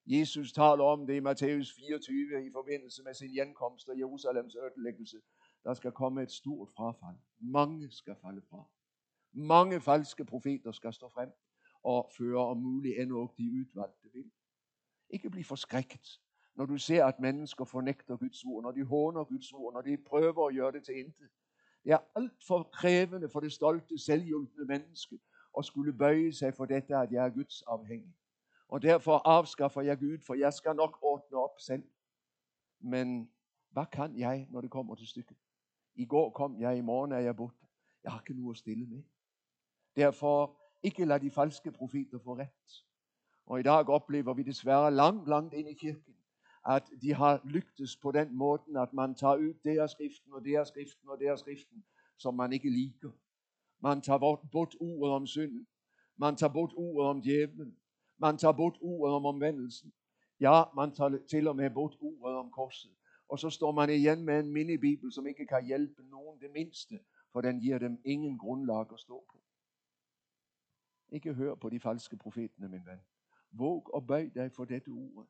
Jesus 0.06 0.52
taler 0.52 0.84
om 0.84 1.06
det 1.06 1.14
i 1.14 1.20
Matthæus 1.20 1.72
24 1.72 2.46
i 2.46 2.50
forbindelse 2.52 3.02
med 3.02 3.14
sin 3.14 3.30
hjemkomst 3.30 3.88
og 3.88 3.98
Jerusalems 3.98 4.54
ødelæggelse. 4.54 5.16
Der 5.64 5.74
skal 5.74 5.92
komme 5.92 6.22
et 6.22 6.32
stort 6.32 6.68
frafald. 6.76 7.16
Mange 7.38 7.90
skal 7.90 8.16
falde 8.22 8.42
fra. 8.50 8.64
Mange 9.32 9.80
falske 9.80 10.24
profeter 10.24 10.72
skal 10.72 10.92
stå 10.92 11.08
frem 11.08 11.30
og 11.82 12.10
føre 12.18 12.46
om 12.46 12.56
muligt 12.56 13.00
endnu 13.00 13.30
de 13.38 13.52
udvalgte 13.52 14.08
vil. 14.14 14.30
Ikke 15.10 15.30
blive 15.30 15.44
forskrækket, 15.44 16.20
når 16.54 16.66
du 16.66 16.78
ser, 16.78 17.04
at 17.04 17.20
mennesker 17.20 17.64
fornægter 17.64 18.16
Guds 18.16 18.44
ord, 18.44 18.62
når 18.62 18.70
de 18.70 18.84
håner 18.84 19.24
Guds 19.24 19.52
ord, 19.52 19.72
når 19.72 19.80
de 19.80 19.96
prøver 20.06 20.48
at 20.48 20.54
gøre 20.54 20.72
det 20.72 20.84
til 20.84 20.98
intet. 20.98 21.30
Det 21.84 21.92
er 21.92 21.98
alt 22.14 22.44
for 22.46 22.62
krævende 22.62 23.28
for 23.28 23.40
det 23.40 23.52
stolte, 23.52 23.98
selvhjulpende 23.98 24.66
menneske 24.66 25.18
og 25.56 25.64
skulle 25.64 25.92
bøje 25.92 26.32
sig 26.32 26.54
for 26.54 26.64
dette, 26.64 26.96
at 26.96 27.12
jeg 27.12 27.26
er 27.26 27.30
Guds 27.30 27.62
afhængig. 27.62 28.14
Og 28.68 28.82
derfor 28.82 29.18
afskaffer 29.18 29.80
jeg 29.80 29.98
Gud, 29.98 30.18
for 30.18 30.34
jeg 30.34 30.52
skal 30.52 30.76
nok 30.76 30.98
ordne 31.02 31.36
op 31.38 31.60
selv. 31.60 31.84
Men 32.80 33.30
hvad 33.70 33.86
kan 33.92 34.18
jeg, 34.18 34.46
når 34.50 34.60
det 34.60 34.70
kommer 34.70 34.94
til 34.94 35.06
stykket? 35.06 35.36
I 35.94 36.04
går 36.04 36.30
kom 36.30 36.60
jeg, 36.60 36.78
i 36.78 36.80
morgen 36.80 37.12
er 37.12 37.18
jeg 37.18 37.36
borte. 37.36 37.56
Jeg 38.04 38.12
har 38.12 38.20
ikke 38.20 38.40
noget 38.40 38.54
at 38.54 38.58
stille 38.58 38.86
med. 38.86 39.02
Derfor 39.96 40.60
ikke 40.82 41.04
lad 41.04 41.20
de 41.20 41.30
falske 41.30 41.72
profeter 41.72 42.18
få 42.18 42.36
ret. 42.36 42.84
Og 43.46 43.60
i 43.60 43.62
dag 43.62 43.88
oplever 43.88 44.34
vi 44.34 44.42
desværre 44.42 44.94
langt, 44.94 45.28
langt 45.28 45.54
ind 45.54 45.68
i 45.68 45.74
kirken, 45.74 46.16
at 46.68 46.84
de 47.02 47.14
har 47.14 47.40
lyktes 47.44 47.96
på 47.96 48.12
den 48.12 48.34
måten, 48.34 48.76
at 48.76 48.92
man 48.92 49.14
tager 49.14 49.36
ud 49.36 49.54
deres 49.64 49.90
skriften, 49.90 50.32
og 50.32 50.44
deres 50.44 50.68
skriften, 50.68 51.08
og 51.08 51.20
deres 51.20 51.40
skriften, 51.40 51.84
som 52.16 52.34
man 52.34 52.52
ikke 52.52 52.70
liker. 52.70 53.10
Man 53.80 54.00
tager 54.00 54.18
bort, 54.18 54.40
bort 54.52 54.74
ordet 54.80 55.14
om 55.14 55.26
synden. 55.26 55.66
Man 56.16 56.36
tager 56.36 56.52
bort 56.52 56.72
ordet 56.76 57.10
om 57.10 57.22
djævlen. 57.22 57.76
Man 58.18 58.38
tager 58.38 58.52
bort 58.52 58.78
ordet 58.80 59.14
om 59.14 59.24
omvendelsen. 59.26 59.92
Ja, 60.40 60.62
man 60.76 60.94
tager 60.94 61.18
til 61.30 61.48
og 61.48 61.56
med 61.56 61.70
bort 61.70 61.96
ordet 62.00 62.36
om 62.36 62.50
korset. 62.50 62.90
Og 63.28 63.38
så 63.38 63.50
står 63.50 63.72
man 63.72 63.90
igen 63.90 64.24
med 64.24 64.40
en 64.40 64.52
minibibel, 64.52 65.12
som 65.12 65.26
ikke 65.26 65.46
kan 65.46 65.66
hjælpe 65.66 66.02
nogen 66.02 66.40
det 66.40 66.50
mindste, 66.50 67.00
for 67.32 67.40
den 67.40 67.60
giver 67.60 67.78
dem 67.78 68.00
ingen 68.04 68.38
grundlag 68.38 68.92
at 68.92 69.00
stå 69.00 69.24
på. 69.32 69.42
Ikke 71.08 71.34
hør 71.34 71.54
på 71.54 71.70
de 71.70 71.80
falske 71.80 72.16
profeterne, 72.16 72.68
min 72.68 72.86
ven. 72.86 72.98
Våg 73.50 73.94
og 73.94 74.06
bøj 74.06 74.30
dig 74.34 74.52
for 74.52 74.64
dette 74.64 74.88
ord. 74.88 75.28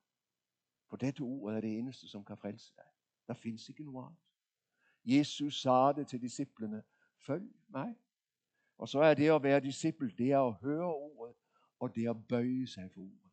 For 0.91 0.97
dette 0.97 1.21
ord 1.21 1.55
er 1.55 1.61
det 1.61 1.79
eneste, 1.79 2.09
som 2.09 2.25
kan 2.25 2.37
frelse 2.37 2.73
dig. 2.77 2.85
Der 3.27 3.35
findes 3.35 3.69
ikke 3.69 3.85
noget 3.85 4.07
andet. 4.07 4.19
Jesus 5.05 5.63
sagde 5.63 5.95
det 5.95 6.09
til 6.09 6.21
disciplene. 6.21 6.83
Følg 7.27 7.55
mig. 7.69 7.95
Og 8.79 8.89
så 8.89 9.01
er 9.01 9.15
det 9.15 9.31
at 9.31 9.43
være 9.43 9.61
disciple, 9.61 10.13
det 10.19 10.33
er 10.33 10.41
at 10.41 10.55
høre 10.55 10.95
ordet, 10.95 11.37
og 11.81 11.95
det 11.95 12.05
er 12.05 12.11
at 12.11 12.27
bøje 12.29 12.67
sig 12.67 12.91
for 12.95 13.01
ordet. 13.01 13.33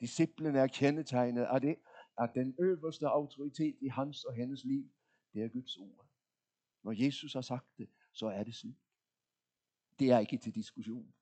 Disciplen 0.00 0.56
er 0.56 0.66
kendetegnet 0.66 1.44
af 1.44 1.60
det, 1.60 1.76
at 2.18 2.30
den 2.34 2.54
øverste 2.60 3.06
autoritet 3.06 3.76
i 3.80 3.88
hans 3.88 4.24
og 4.24 4.34
hendes 4.34 4.64
liv, 4.64 4.90
det 5.32 5.42
er 5.42 5.48
Guds 5.48 5.76
ord. 5.76 6.06
Når 6.84 7.04
Jesus 7.04 7.32
har 7.32 7.40
sagt 7.40 7.66
det, 7.78 7.88
så 8.12 8.26
er 8.26 8.44
det 8.44 8.54
sådan. 8.54 8.76
Det 9.98 10.10
er 10.10 10.18
ikke 10.18 10.38
til 10.38 10.54
diskussion. 10.54 11.14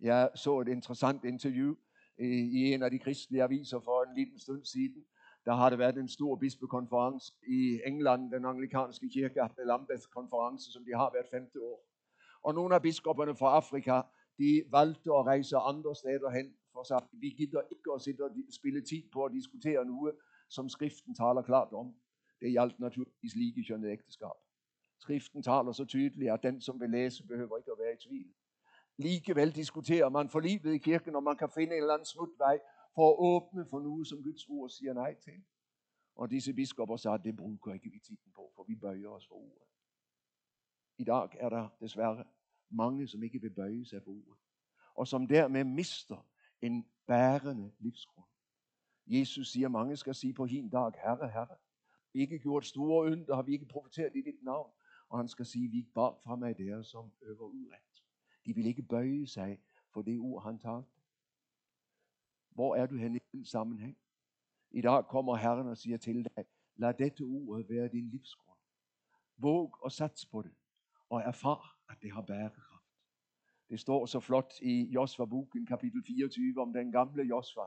Jeg 0.00 0.30
så 0.34 0.60
et 0.60 0.68
interessant 0.68 1.24
interview 1.24 1.74
øh, 2.18 2.26
i 2.28 2.72
en 2.72 2.82
af 2.82 2.90
de 2.90 2.98
kristelige 2.98 3.42
aviser 3.42 3.80
for 3.80 4.02
en 4.02 4.14
liten 4.18 4.38
stund 4.38 4.64
siden. 4.64 5.04
Der 5.44 5.54
har 5.54 5.70
det 5.70 5.78
været 5.78 5.98
en 5.98 6.08
stor 6.08 6.36
bispekonference 6.36 7.32
i 7.48 7.80
England, 7.86 8.30
den 8.30 8.44
anglikanske 8.44 9.08
kirke, 9.08 9.34
den 9.34 9.66
Lambeth-konference, 9.66 10.72
som 10.72 10.84
de 10.84 10.92
har 10.96 11.10
hvert 11.10 11.26
femte 11.30 11.62
år. 11.62 11.89
Og 12.42 12.54
nogle 12.54 12.74
af 12.74 12.82
biskopperne 12.82 13.34
fra 13.36 13.56
Afrika, 13.56 14.02
de 14.38 14.62
valgte 14.70 15.10
at 15.18 15.26
rejse 15.26 15.56
andre 15.56 15.94
steder 15.94 16.30
hen, 16.30 16.54
for 16.72 16.82
sig. 16.82 17.00
Vi 17.12 17.28
gider 17.28 17.62
ikke 17.70 17.92
at 17.94 18.02
sidde 18.02 18.22
og 18.24 18.30
spille 18.50 18.80
tid 18.80 19.02
på 19.12 19.24
at 19.24 19.32
diskutere 19.32 19.84
noget, 19.84 20.14
som 20.48 20.68
skriften 20.68 21.14
taler 21.14 21.42
klart 21.42 21.72
om. 21.72 21.94
Det 22.40 22.50
hjalp 22.50 22.78
naturligvis 22.78 23.34
ligekjønnet 23.34 23.90
ægteskab. 23.90 24.36
Skriften 24.98 25.42
taler 25.42 25.72
så 25.72 25.84
tydeligt, 25.84 26.32
at 26.32 26.42
den, 26.42 26.60
som 26.60 26.80
vil 26.80 26.90
læse, 26.90 27.26
behøver 27.26 27.56
ikke 27.56 27.72
at 27.72 27.78
være 27.78 27.92
i 27.92 28.08
tvivl. 28.08 28.34
Likevel 28.96 29.54
diskuterer 29.54 30.08
man 30.08 30.28
for 30.28 30.40
livet 30.40 30.74
i 30.74 30.78
kirken, 30.78 31.16
om 31.16 31.22
man 31.22 31.36
kan 31.36 31.50
finde 31.54 31.76
en 31.76 31.82
eller 31.82 31.94
anden 31.94 32.06
smutvej 32.06 32.58
for 32.94 33.10
at 33.10 33.16
åbne 33.18 33.66
for 33.70 33.80
noget, 33.80 34.06
som 34.06 34.22
Guds 34.22 34.46
ord 34.48 34.68
siger 34.70 34.92
nej 34.92 35.14
til. 35.14 35.42
Og 36.16 36.30
disse 36.30 36.52
biskopper 36.52 36.96
sagde, 36.96 37.14
at 37.14 37.24
det 37.24 37.36
bruger 37.36 37.74
ikke 37.74 37.90
vi 37.90 37.98
tiden 38.06 38.32
på, 38.34 38.52
for 38.56 38.64
vi 38.68 38.74
bøjer 38.74 39.08
os 39.08 39.28
for 39.28 39.34
ordet. 39.34 39.69
I 41.00 41.04
dag 41.04 41.28
er 41.32 41.48
der 41.48 41.68
desværre 41.80 42.24
mange, 42.70 43.08
som 43.08 43.22
ikke 43.22 43.40
vil 43.40 43.50
bøje 43.50 43.84
sig 43.84 44.02
for 44.02 44.10
ordet. 44.10 44.38
Og 44.94 45.08
som 45.08 45.26
dermed 45.26 45.64
mister 45.64 46.26
en 46.62 46.86
bærende 47.06 47.72
livsgrund. 47.78 48.26
Jesus 49.06 49.52
siger, 49.52 49.66
at 49.66 49.72
mange 49.72 49.96
skal 49.96 50.14
sige 50.14 50.32
på 50.32 50.46
hin 50.46 50.68
dag, 50.68 50.92
Herre, 51.04 51.30
Herre, 51.30 51.56
vi 52.12 52.18
har 52.18 52.22
ikke 52.22 52.38
gjort 52.38 52.66
store 52.66 53.12
ynder, 53.12 53.34
har 53.34 53.42
vi 53.42 53.52
ikke 53.52 53.66
profiteret 53.66 54.16
i 54.16 54.20
dit 54.20 54.42
navn. 54.42 54.70
Og 55.08 55.18
han 55.18 55.28
skal 55.28 55.46
sige, 55.46 55.68
vi 55.68 55.76
ikke 55.78 55.92
bare 55.92 56.14
fra 56.24 56.36
mig 56.36 56.58
der, 56.58 56.82
som 56.82 57.12
øver 57.22 57.46
uret. 57.46 58.04
De 58.44 58.54
vil 58.54 58.66
ikke 58.66 58.82
bøje 58.82 59.26
sig 59.26 59.58
for 59.92 60.02
det 60.02 60.18
ord, 60.18 60.42
han 60.42 60.58
talte. 60.58 60.90
Hvor 62.50 62.76
er 62.76 62.86
du 62.86 62.96
hen 62.96 63.16
i 63.16 63.18
den 63.32 63.44
sammenhæng? 63.44 63.98
I 64.70 64.80
dag 64.80 65.06
kommer 65.06 65.36
Herren 65.36 65.68
og 65.68 65.76
siger 65.76 65.96
til 65.96 66.24
dig, 66.24 66.44
lad 66.76 66.94
dette 66.94 67.22
ord 67.22 67.62
være 67.68 67.88
din 67.88 68.10
livsgrund. 68.10 68.58
Våg 69.36 69.78
og 69.82 69.92
sats 69.92 70.26
på 70.26 70.42
det, 70.42 70.54
og 71.10 71.20
erfar, 71.20 71.76
at 71.88 71.96
det 72.02 72.12
har 72.12 72.22
bærekraft. 72.22 72.84
Det 73.68 73.80
står 73.80 74.06
så 74.06 74.20
flot 74.20 74.52
i 74.62 74.90
Josva-boken, 74.90 75.66
kapitel 75.66 76.02
24, 76.06 76.60
om 76.60 76.72
den 76.72 76.92
gamle 76.92 77.22
Josva, 77.22 77.62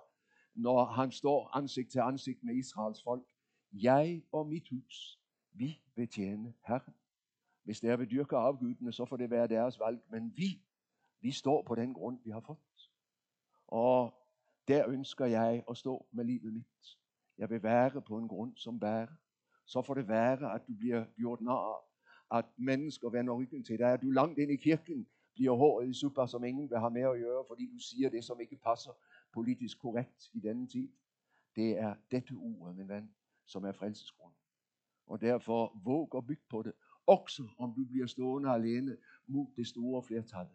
når 0.53 0.85
han 0.85 1.11
står 1.11 1.55
ansigt 1.55 1.91
til 1.91 1.99
ansigt 1.99 2.43
med 2.43 2.55
Israels 2.55 3.03
folk. 3.03 3.27
Jeg 3.73 4.23
og 4.31 4.47
mit 4.47 4.69
hus, 4.69 5.19
vi 5.51 5.81
vil 5.95 6.07
tjene 6.07 6.53
Herren. 6.67 6.93
Hvis 7.63 7.79
der 7.79 7.97
vil 7.97 8.11
dyrke 8.11 8.35
afgudene, 8.35 8.93
så 8.93 9.05
får 9.05 9.17
det 9.17 9.29
være 9.29 9.47
deres 9.47 9.79
valg. 9.79 10.01
Men 10.09 10.37
vi, 10.37 10.63
vi 11.21 11.31
står 11.31 11.63
på 11.63 11.75
den 11.75 11.93
grund, 11.93 12.19
vi 12.23 12.29
har 12.29 12.39
fået. 12.39 12.91
Og 13.67 14.13
der 14.67 14.87
ønsker 14.87 15.25
jeg 15.25 15.63
at 15.69 15.77
stå 15.77 16.07
med 16.11 16.25
livet 16.25 16.53
mit. 16.53 16.97
Jeg 17.37 17.49
vil 17.49 17.63
være 17.63 18.01
på 18.01 18.17
en 18.17 18.27
grund, 18.27 18.57
som 18.57 18.79
bærer. 18.79 19.07
Så 19.65 19.81
får 19.81 19.93
det 19.93 20.07
være, 20.07 20.53
at 20.53 20.67
du 20.67 20.73
bliver 20.73 21.05
gjort 21.17 21.41
nar 21.41 21.92
at 22.33 22.45
mennesker 22.57 23.09
vender 23.09 23.33
ryggen 23.33 23.63
til 23.63 23.79
dig. 23.79 23.93
At 23.93 24.01
du 24.01 24.09
langt 24.09 24.39
ind 24.39 24.51
i 24.51 24.55
kirken 24.55 25.07
bliver 25.33 25.55
håret 25.55 25.89
i 25.89 25.93
super, 25.93 26.25
som 26.25 26.43
ingen 26.43 26.69
vil 26.69 26.79
have 26.79 26.91
med 26.91 27.01
at 27.01 27.19
gøre, 27.19 27.45
fordi 27.47 27.71
du 27.73 27.79
siger 27.79 28.09
det, 28.09 28.23
som 28.23 28.39
ikke 28.39 28.55
passer 28.55 28.91
politisk 29.31 29.79
korrekt 29.79 30.29
i 30.33 30.39
denne 30.39 30.67
tid. 30.67 30.89
Det 31.55 31.77
er 31.77 31.95
dette 32.11 32.33
ord, 32.33 32.75
min 32.75 32.87
ven, 32.87 33.15
som 33.45 33.63
er 33.63 33.71
frelsesgrund. 33.71 34.33
Og 35.05 35.21
derfor 35.21 35.81
våg 35.83 36.15
at 36.17 36.27
bygge 36.27 36.43
på 36.49 36.61
det, 36.61 36.73
også 37.07 37.47
om 37.57 37.73
du 37.73 37.85
bliver 37.85 38.07
stående 38.07 38.49
alene 38.49 38.97
mod 39.27 39.47
det 39.55 39.67
store 39.67 40.03
flertal. 40.03 40.47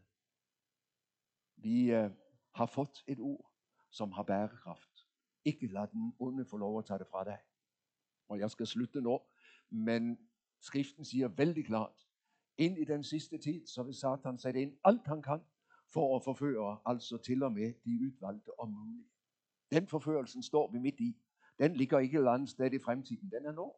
Vi 1.57 1.91
øh, 1.91 2.11
har 2.55 2.67
fået 2.67 3.05
et 3.07 3.19
ord, 3.21 3.53
som 3.91 4.12
har 4.12 4.23
bærekraft. 4.23 5.07
Ikke 5.45 5.67
lad 5.67 5.87
den 5.87 6.14
onde 6.19 6.45
få 6.45 6.57
lov 6.57 6.79
at 6.79 6.85
tage 6.85 6.99
det 6.99 7.07
fra 7.07 7.25
dig. 7.25 7.38
Og 8.29 8.38
jeg 8.38 8.51
skal 8.51 8.67
slutte 8.67 9.01
nu, 9.01 9.21
men 9.71 10.28
skriften 10.61 11.05
siger 11.05 11.29
vældig 11.29 11.66
klart, 11.66 12.09
ind 12.57 12.79
i 12.79 12.85
den 12.85 13.05
sidste 13.05 13.38
tid, 13.38 13.66
så 13.66 13.83
vil 13.83 13.94
Satan 13.94 14.38
sætte 14.38 14.62
ind 14.62 14.77
alt 14.85 15.07
han 15.07 15.23
kan 15.23 15.40
for 15.92 16.16
at 16.16 16.25
forføre, 16.25 16.79
altså 16.87 17.18
til 17.18 17.42
og 17.42 17.53
med 17.53 17.75
de 17.85 17.99
udvalgte 18.01 18.61
om 18.61 18.68
muligt. 18.68 19.09
Den 19.71 19.87
forførelsen 19.87 20.42
står 20.42 20.71
vi 20.73 20.79
midt 20.79 21.01
i. 21.01 21.16
Den 21.59 21.77
ligger 21.77 21.99
ikke 21.99 22.14
et 22.14 22.18
eller 22.18 22.31
andet 22.31 22.49
sted 22.49 22.73
i 22.73 22.79
fremtiden. 22.79 23.31
Den 23.31 23.47
er 23.47 23.53
nå. 23.53 23.77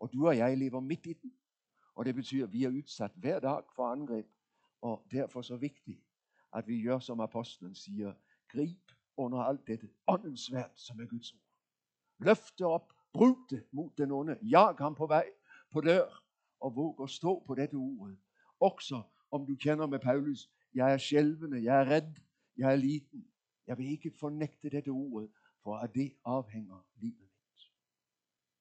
Og 0.00 0.12
du 0.12 0.26
og 0.26 0.36
jeg 0.36 0.58
lever 0.58 0.80
midt 0.80 1.06
i 1.06 1.12
den. 1.12 1.32
Og 1.94 2.04
det 2.04 2.14
betyder, 2.14 2.46
at 2.46 2.52
vi 2.52 2.64
er 2.64 2.68
udsat 2.68 3.12
hver 3.14 3.40
dag 3.40 3.62
for 3.76 3.86
angreb. 3.86 4.26
Og 4.80 5.06
derfor 5.10 5.42
så 5.42 5.56
vigtigt, 5.56 6.00
at 6.54 6.68
vi 6.68 6.82
gør, 6.82 6.98
som 6.98 7.20
apostlen 7.20 7.74
siger, 7.74 8.14
grib 8.48 8.90
under 9.16 9.38
alt 9.38 9.66
dette 9.66 9.88
åndens 10.06 10.40
svært, 10.40 10.70
som 10.74 11.00
er 11.00 11.06
Guds 11.06 11.32
ord. 11.32 11.40
Løfte 12.18 12.66
op, 12.66 12.92
brug 13.12 13.38
det 13.50 13.66
mod 13.70 13.90
den 13.98 14.10
onde, 14.10 14.38
jag 14.42 14.74
ham 14.78 14.94
på 14.94 15.06
vej, 15.06 15.24
på 15.72 15.80
dør, 15.80 16.24
og 16.60 16.76
våg 16.76 17.02
at 17.02 17.10
stå 17.10 17.44
på 17.46 17.54
dette 17.54 17.74
ordet. 17.74 18.18
Også 18.60 19.02
om 19.30 19.46
du 19.46 19.56
kender 19.56 19.86
med 19.86 19.98
Paulus, 19.98 20.50
jeg 20.74 20.92
er 20.92 20.98
skælvende, 20.98 21.62
jeg 21.62 21.80
er 21.80 21.84
redd, 21.84 22.20
jeg 22.56 22.72
er 22.72 22.76
liten. 22.76 23.28
Jeg 23.66 23.78
vil 23.78 23.86
ikke 23.86 24.10
fornægte 24.20 24.70
dette 24.70 24.88
ordet, 24.88 25.30
for 25.62 25.76
at 25.76 25.94
det 25.94 26.12
afhænger 26.24 26.86
livet 26.94 27.28
mit. 27.38 27.72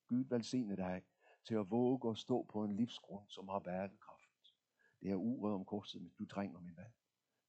Gud 0.08 0.26
velsigne 0.30 0.76
dig 0.76 1.04
til 1.48 1.56
at 1.56 1.72
våge 1.72 2.12
at 2.12 2.18
stå 2.18 2.44
på 2.44 2.64
en 2.64 2.76
livsgrund, 2.76 3.30
som 3.30 3.48
har 3.48 3.60
bærekraft. 3.60 4.56
Det 5.02 5.12
er 5.12 5.16
ordet 5.16 5.56
om 5.56 5.66
korset, 5.66 6.12
du 6.20 6.26
trænger, 6.26 6.60
min 6.60 6.78
ven. 6.78 6.94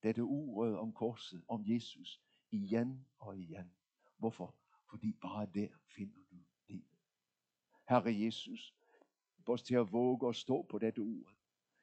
Dette 0.02 0.20
ordet 0.20 0.78
om 0.78 0.92
korset, 0.92 1.44
om 1.48 1.62
Jesus, 1.66 2.22
igen 2.50 3.06
og 3.18 3.38
igen. 3.38 3.72
Hvorfor? 4.16 4.54
Fordi 4.90 5.12
bare 5.12 5.46
der 5.54 5.68
finder 5.96 6.20
du 6.30 6.36
livet. 6.68 6.98
Herre 7.88 8.20
Jesus, 8.24 8.74
os 9.48 9.62
til 9.62 9.74
at 9.74 9.92
våge 9.92 10.28
at 10.28 10.36
stå 10.36 10.66
på 10.70 10.78
dette 10.78 10.98
ord. 10.98 11.34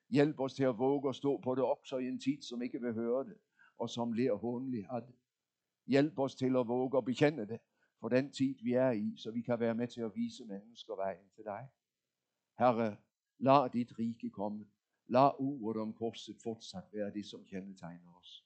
Hjælp 0.09 0.39
os 0.39 0.53
til 0.53 0.63
at 0.63 0.77
våge 0.77 1.09
at 1.09 1.15
stå 1.15 1.41
på 1.41 1.55
det 1.55 1.63
også 1.63 1.97
i 1.97 2.07
en 2.07 2.19
tid, 2.19 2.41
som 2.41 2.61
ikke 2.61 2.81
vil 2.81 2.93
høre 2.93 3.23
det. 3.23 3.37
og 3.77 3.89
som 3.89 4.13
ler 4.13 4.31
af 4.31 4.97
ad. 4.97 5.13
Hjælp 5.87 6.19
os 6.19 6.35
til 6.35 6.55
at 6.55 6.67
våge 6.67 6.97
at 6.97 7.05
bekende 7.05 7.47
det 7.47 7.59
for 7.99 8.09
den 8.09 8.31
tid, 8.31 8.55
vi 8.63 8.73
er 8.73 8.91
i, 8.91 9.13
så 9.17 9.31
vi 9.31 9.41
kan 9.41 9.59
være 9.59 9.75
med 9.75 9.87
til 9.87 10.01
at 10.01 10.11
vise 10.15 10.45
mennesker 10.45 10.95
vejen 10.95 11.29
til 11.35 11.43
dig. 11.43 11.67
Herre, 12.59 12.97
lad 13.37 13.69
dit 13.69 13.99
rike 13.99 14.29
komme. 14.29 14.65
Lad 15.07 15.31
ordet 15.39 15.81
om 15.81 15.93
korset 15.93 16.35
fortsat 16.43 16.83
være 16.93 17.13
det, 17.13 17.25
som 17.25 17.45
kendetegner 17.45 18.19
os. 18.19 18.45